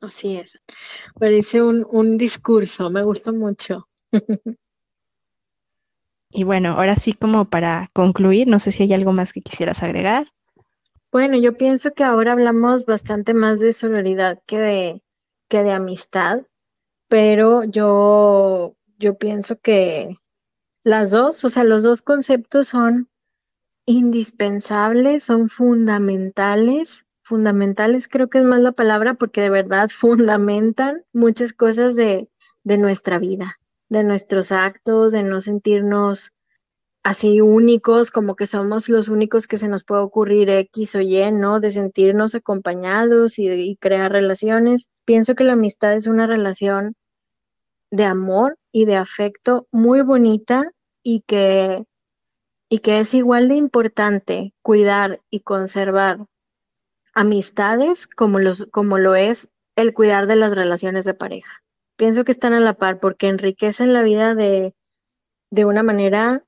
Así 0.00 0.36
es. 0.36 0.58
Parece 1.18 1.62
un, 1.62 1.84
un 1.90 2.16
discurso, 2.16 2.90
me 2.90 3.02
gusta 3.02 3.32
mucho. 3.32 3.88
y 6.30 6.44
bueno, 6.44 6.74
ahora 6.74 6.94
sí 6.94 7.12
como 7.12 7.44
para 7.44 7.90
concluir, 7.92 8.46
no 8.46 8.60
sé 8.60 8.70
si 8.70 8.84
hay 8.84 8.92
algo 8.94 9.12
más 9.12 9.32
que 9.32 9.40
quisieras 9.40 9.82
agregar. 9.82 10.28
Bueno, 11.10 11.36
yo 11.36 11.56
pienso 11.56 11.90
que 11.92 12.04
ahora 12.04 12.32
hablamos 12.32 12.86
bastante 12.86 13.34
más 13.34 13.60
de 13.60 13.72
sororidad 13.72 14.40
que 14.46 14.58
de 14.58 15.02
que 15.48 15.62
de 15.62 15.72
amistad, 15.72 16.42
pero 17.08 17.64
yo, 17.64 18.76
yo 18.98 19.18
pienso 19.18 19.58
que 19.58 20.18
las 20.84 21.10
dos, 21.10 21.44
o 21.44 21.48
sea, 21.48 21.64
los 21.64 21.82
dos 21.82 22.02
conceptos 22.02 22.68
son 22.68 23.08
indispensables, 23.86 25.24
son 25.24 25.48
fundamentales. 25.48 27.06
Fundamentales 27.22 28.08
creo 28.08 28.28
que 28.28 28.38
es 28.38 28.44
más 28.44 28.60
la 28.60 28.72
palabra 28.72 29.14
porque 29.14 29.40
de 29.40 29.50
verdad 29.50 29.88
fundamentan 29.92 31.04
muchas 31.12 31.52
cosas 31.52 31.96
de, 31.96 32.30
de 32.64 32.78
nuestra 32.78 33.18
vida, 33.18 33.58
de 33.88 34.04
nuestros 34.04 34.52
actos, 34.52 35.12
de 35.12 35.22
no 35.22 35.40
sentirnos 35.40 36.34
así 37.02 37.40
únicos, 37.40 38.10
como 38.10 38.36
que 38.36 38.46
somos 38.46 38.88
los 38.88 39.08
únicos 39.08 39.46
que 39.46 39.58
se 39.58 39.68
nos 39.68 39.84
puede 39.84 40.02
ocurrir 40.02 40.50
X 40.50 40.94
o 40.94 41.00
Y, 41.00 41.32
¿no? 41.32 41.60
De 41.60 41.72
sentirnos 41.72 42.34
acompañados 42.34 43.38
y, 43.38 43.76
crear 43.80 44.12
relaciones. 44.12 44.90
Pienso 45.04 45.34
que 45.34 45.44
la 45.44 45.54
amistad 45.54 45.94
es 45.94 46.06
una 46.06 46.26
relación 46.26 46.94
de 47.90 48.04
amor 48.04 48.58
y 48.72 48.84
de 48.84 48.96
afecto 48.96 49.66
muy 49.72 50.02
bonita 50.02 50.70
y 51.02 51.22
que, 51.26 51.84
y 52.68 52.80
que 52.80 53.00
es 53.00 53.14
igual 53.14 53.48
de 53.48 53.54
importante 53.54 54.52
cuidar 54.62 55.20
y 55.30 55.40
conservar 55.40 56.26
amistades 57.14 58.06
como, 58.06 58.38
los, 58.38 58.66
como 58.70 58.98
lo 58.98 59.14
es 59.14 59.50
el 59.76 59.94
cuidar 59.94 60.26
de 60.26 60.36
las 60.36 60.54
relaciones 60.54 61.04
de 61.04 61.14
pareja. 61.14 61.62
Pienso 61.96 62.24
que 62.24 62.32
están 62.32 62.52
a 62.52 62.60
la 62.60 62.74
par 62.74 63.00
porque 63.00 63.28
enriquecen 63.28 63.92
la 63.92 64.02
vida 64.02 64.34
de, 64.34 64.74
de 65.50 65.64
una 65.64 65.82
manera 65.82 66.44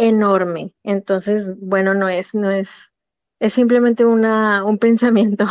enorme. 0.00 0.72
Entonces, 0.82 1.54
bueno, 1.60 1.94
no 1.94 2.08
es, 2.08 2.34
no 2.34 2.50
es, 2.50 2.94
es 3.38 3.52
simplemente 3.52 4.04
una, 4.04 4.64
un 4.64 4.78
pensamiento 4.78 5.46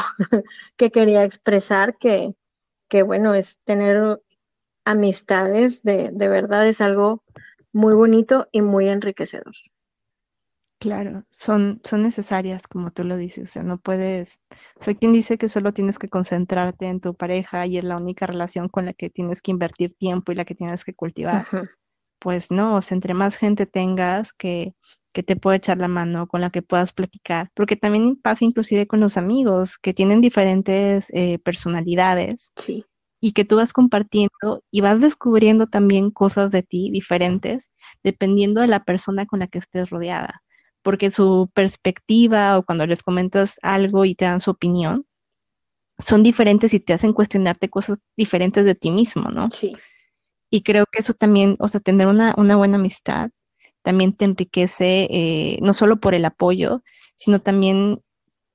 que 0.76 0.92
quería 0.92 1.24
expresar 1.24 1.98
que, 1.98 2.36
que, 2.90 3.04
bueno, 3.04 3.34
es 3.34 3.60
tener 3.64 4.22
amistades 4.86 5.84
de, 5.84 6.10
de 6.12 6.28
verdad 6.28 6.68
es 6.68 6.82
algo 6.82 7.24
muy 7.72 7.94
bonito 7.94 8.48
y 8.52 8.62
muy 8.62 8.90
enriquecedor. 8.90 9.54
Claro, 10.80 11.26
son, 11.30 11.82
son 11.84 12.04
necesarias, 12.04 12.66
como 12.66 12.92
tú 12.92 13.04
lo 13.04 13.18
dices, 13.18 13.50
o 13.50 13.52
sea, 13.52 13.64
no 13.64 13.80
puedes, 13.80 14.40
o 14.80 14.84
sea, 14.84 14.96
quien 14.96 15.12
dice 15.12 15.38
que 15.38 15.50
solo 15.50 15.74
tienes 15.74 16.00
que 16.00 16.08
concentrarte 16.08 16.88
en 16.88 17.02
tu 17.02 17.16
pareja 17.16 17.68
y 17.68 17.78
es 17.78 17.84
la 17.84 17.98
única 17.98 18.26
relación 18.26 18.70
con 18.70 18.86
la 18.86 18.94
que 18.94 19.10
tienes 19.10 19.42
que 19.42 19.52
invertir 19.52 19.94
tiempo 19.96 20.32
y 20.32 20.36
la 20.36 20.46
que 20.46 20.56
tienes 20.56 20.86
que 20.86 20.94
cultivar 20.94 21.46
pues 22.20 22.52
no, 22.52 22.76
o 22.78 22.82
sea, 22.82 22.96
entre 22.96 23.14
más 23.14 23.38
gente 23.38 23.66
tengas 23.66 24.34
que, 24.34 24.74
que 25.14 25.24
te 25.24 25.36
pueda 25.36 25.58
echar 25.58 25.78
la 25.78 25.88
mano, 25.88 26.28
con 26.28 26.42
la 26.42 26.50
que 26.50 26.62
puedas 26.62 26.94
platicar, 26.94 27.50
porque 27.56 27.76
también 27.76 28.16
pasa 28.16 28.46
inclusive 28.46 28.88
con 28.88 29.00
los 29.00 29.18
amigos 29.18 29.78
que 29.78 29.94
tienen 29.94 30.22
diferentes 30.22 31.10
eh, 31.14 31.40
personalidades 31.40 32.52
sí. 32.56 32.86
y 33.20 33.34
que 33.34 33.46
tú 33.46 33.56
vas 33.58 33.74
compartiendo 33.74 34.64
y 34.72 34.82
vas 34.82 35.00
descubriendo 35.00 35.68
también 35.68 36.12
cosas 36.12 36.52
de 36.52 36.64
ti 36.64 36.92
diferentes 36.92 37.70
dependiendo 38.04 38.62
de 38.62 38.68
la 38.68 38.84
persona 38.84 39.26
con 39.26 39.40
la 39.40 39.48
que 39.48 39.60
estés 39.60 39.90
rodeada, 39.90 40.44
porque 40.84 41.12
su 41.12 41.50
perspectiva 41.54 42.58
o 42.58 42.64
cuando 42.64 42.86
les 42.86 43.02
comentas 43.04 43.60
algo 43.64 44.06
y 44.06 44.16
te 44.16 44.26
dan 44.26 44.42
su 44.42 44.52
opinión, 44.52 45.06
son 46.06 46.24
diferentes 46.24 46.74
y 46.74 46.80
te 46.80 46.94
hacen 46.94 47.14
cuestionarte 47.14 47.70
cosas 47.70 47.98
diferentes 48.16 48.64
de 48.64 48.76
ti 48.76 48.90
mismo, 48.92 49.30
¿no? 49.32 49.50
Sí. 49.52 49.76
Y 50.50 50.64
creo 50.64 50.86
que 50.92 51.00
eso 51.00 51.14
también, 51.14 51.56
o 51.60 51.68
sea, 51.68 51.80
tener 51.80 52.08
una, 52.08 52.34
buena 52.34 52.78
amistad 52.78 53.30
también 53.82 54.14
te 54.14 54.26
enriquece, 54.26 55.08
eh, 55.10 55.60
no 55.62 55.74
solo 55.74 56.00
por 56.00 56.14
el 56.14 56.26
apoyo, 56.26 56.84
sino 57.16 57.40
también 57.40 58.02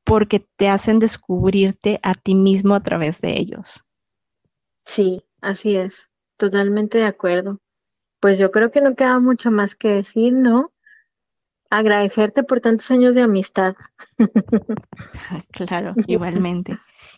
porque 0.05 0.47
te 0.57 0.69
hacen 0.69 0.99
descubrirte 0.99 1.99
a 2.03 2.15
ti 2.15 2.35
mismo 2.35 2.75
a 2.75 2.83
través 2.83 3.21
de 3.21 3.39
ellos. 3.39 3.85
Sí, 4.85 5.25
así 5.41 5.77
es, 5.77 6.13
totalmente 6.37 6.99
de 6.99 7.05
acuerdo. 7.05 7.61
Pues 8.21 8.39
yo 8.39 8.51
creo 8.51 8.71
que 8.71 8.81
no 8.81 8.95
queda 8.95 9.19
mucho 9.19 9.51
más 9.51 9.75
que 9.75 9.89
decir, 9.89 10.33
¿no? 10.33 10.73
Agradecerte 11.71 12.43
por 12.43 12.61
tantos 12.61 12.91
años 12.91 13.15
de 13.15 13.23
amistad. 13.23 13.75
claro, 15.53 15.95
igualmente. 16.07 16.75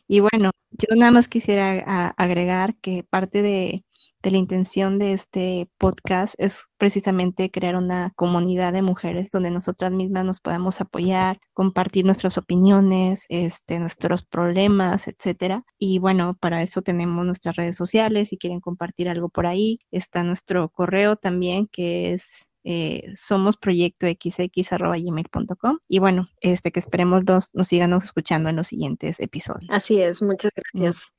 Y 0.09 0.21
bueno, 0.21 0.53
yo 0.71 0.97
nada 0.97 1.11
más 1.11 1.29
quisiera 1.29 2.11
agregar 2.17 2.77
que 2.77 3.05
parte 3.05 3.43
de, 3.43 3.85
la 4.31 4.39
intención 4.39 4.99
de 4.99 5.13
este 5.13 5.69
podcast 5.79 6.35
es 6.39 6.67
precisamente 6.79 7.51
crear 7.51 7.77
una 7.77 8.13
comunidad 8.17 8.73
de 8.73 8.83
mujeres 8.83 9.31
donde 9.31 9.51
nosotras 9.51 9.93
mismas 9.93 10.25
nos 10.25 10.41
podamos 10.41 10.81
apoyar, 10.81 11.39
compartir 11.53 12.05
nuestras 12.05 12.39
opiniones, 12.39 13.27
este, 13.29 13.79
nuestros 13.79 14.25
problemas, 14.25 15.09
etcétera. 15.09 15.65
Y 15.79 15.99
bueno, 15.99 16.37
para 16.41 16.63
eso 16.63 16.83
tenemos 16.83 17.25
nuestras 17.25 17.57
redes 17.57 17.77
sociales. 17.77 18.29
Si 18.31 18.39
quieren 18.39 18.61
compartir 18.61 19.09
algo 19.09 19.29
por 19.29 19.47
ahí, 19.47 19.81
está 19.91 20.23
nuestro 20.23 20.69
correo 20.71 21.17
también 21.17 21.67
que 21.67 22.13
es 22.13 22.49
eh, 22.69 23.15
somos 23.17 23.57
proyecto 23.57 24.09
xx.gmail.com 24.09 25.79
y 25.87 26.01
bueno, 26.01 26.29
este 26.41 26.73
que 26.73 26.81
esperemos 26.81 27.23
nos 27.55 27.69
sigan 27.69 27.93
escuchando 27.93 28.49
en 28.49 28.57
los 28.57 28.67
siguientes 28.67 29.21
episodios. 29.21 29.71
Así 29.71 30.03
es, 30.03 30.21
muchas 30.21 30.51
gracias. 30.53 31.16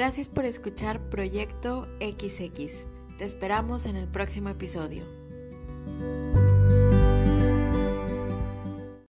Gracias 0.00 0.28
por 0.28 0.46
escuchar 0.46 0.98
Proyecto 1.10 1.86
XX. 2.00 2.86
Te 3.18 3.26
esperamos 3.26 3.84
en 3.84 3.96
el 3.96 4.08
próximo 4.08 4.48
episodio. 4.48 5.04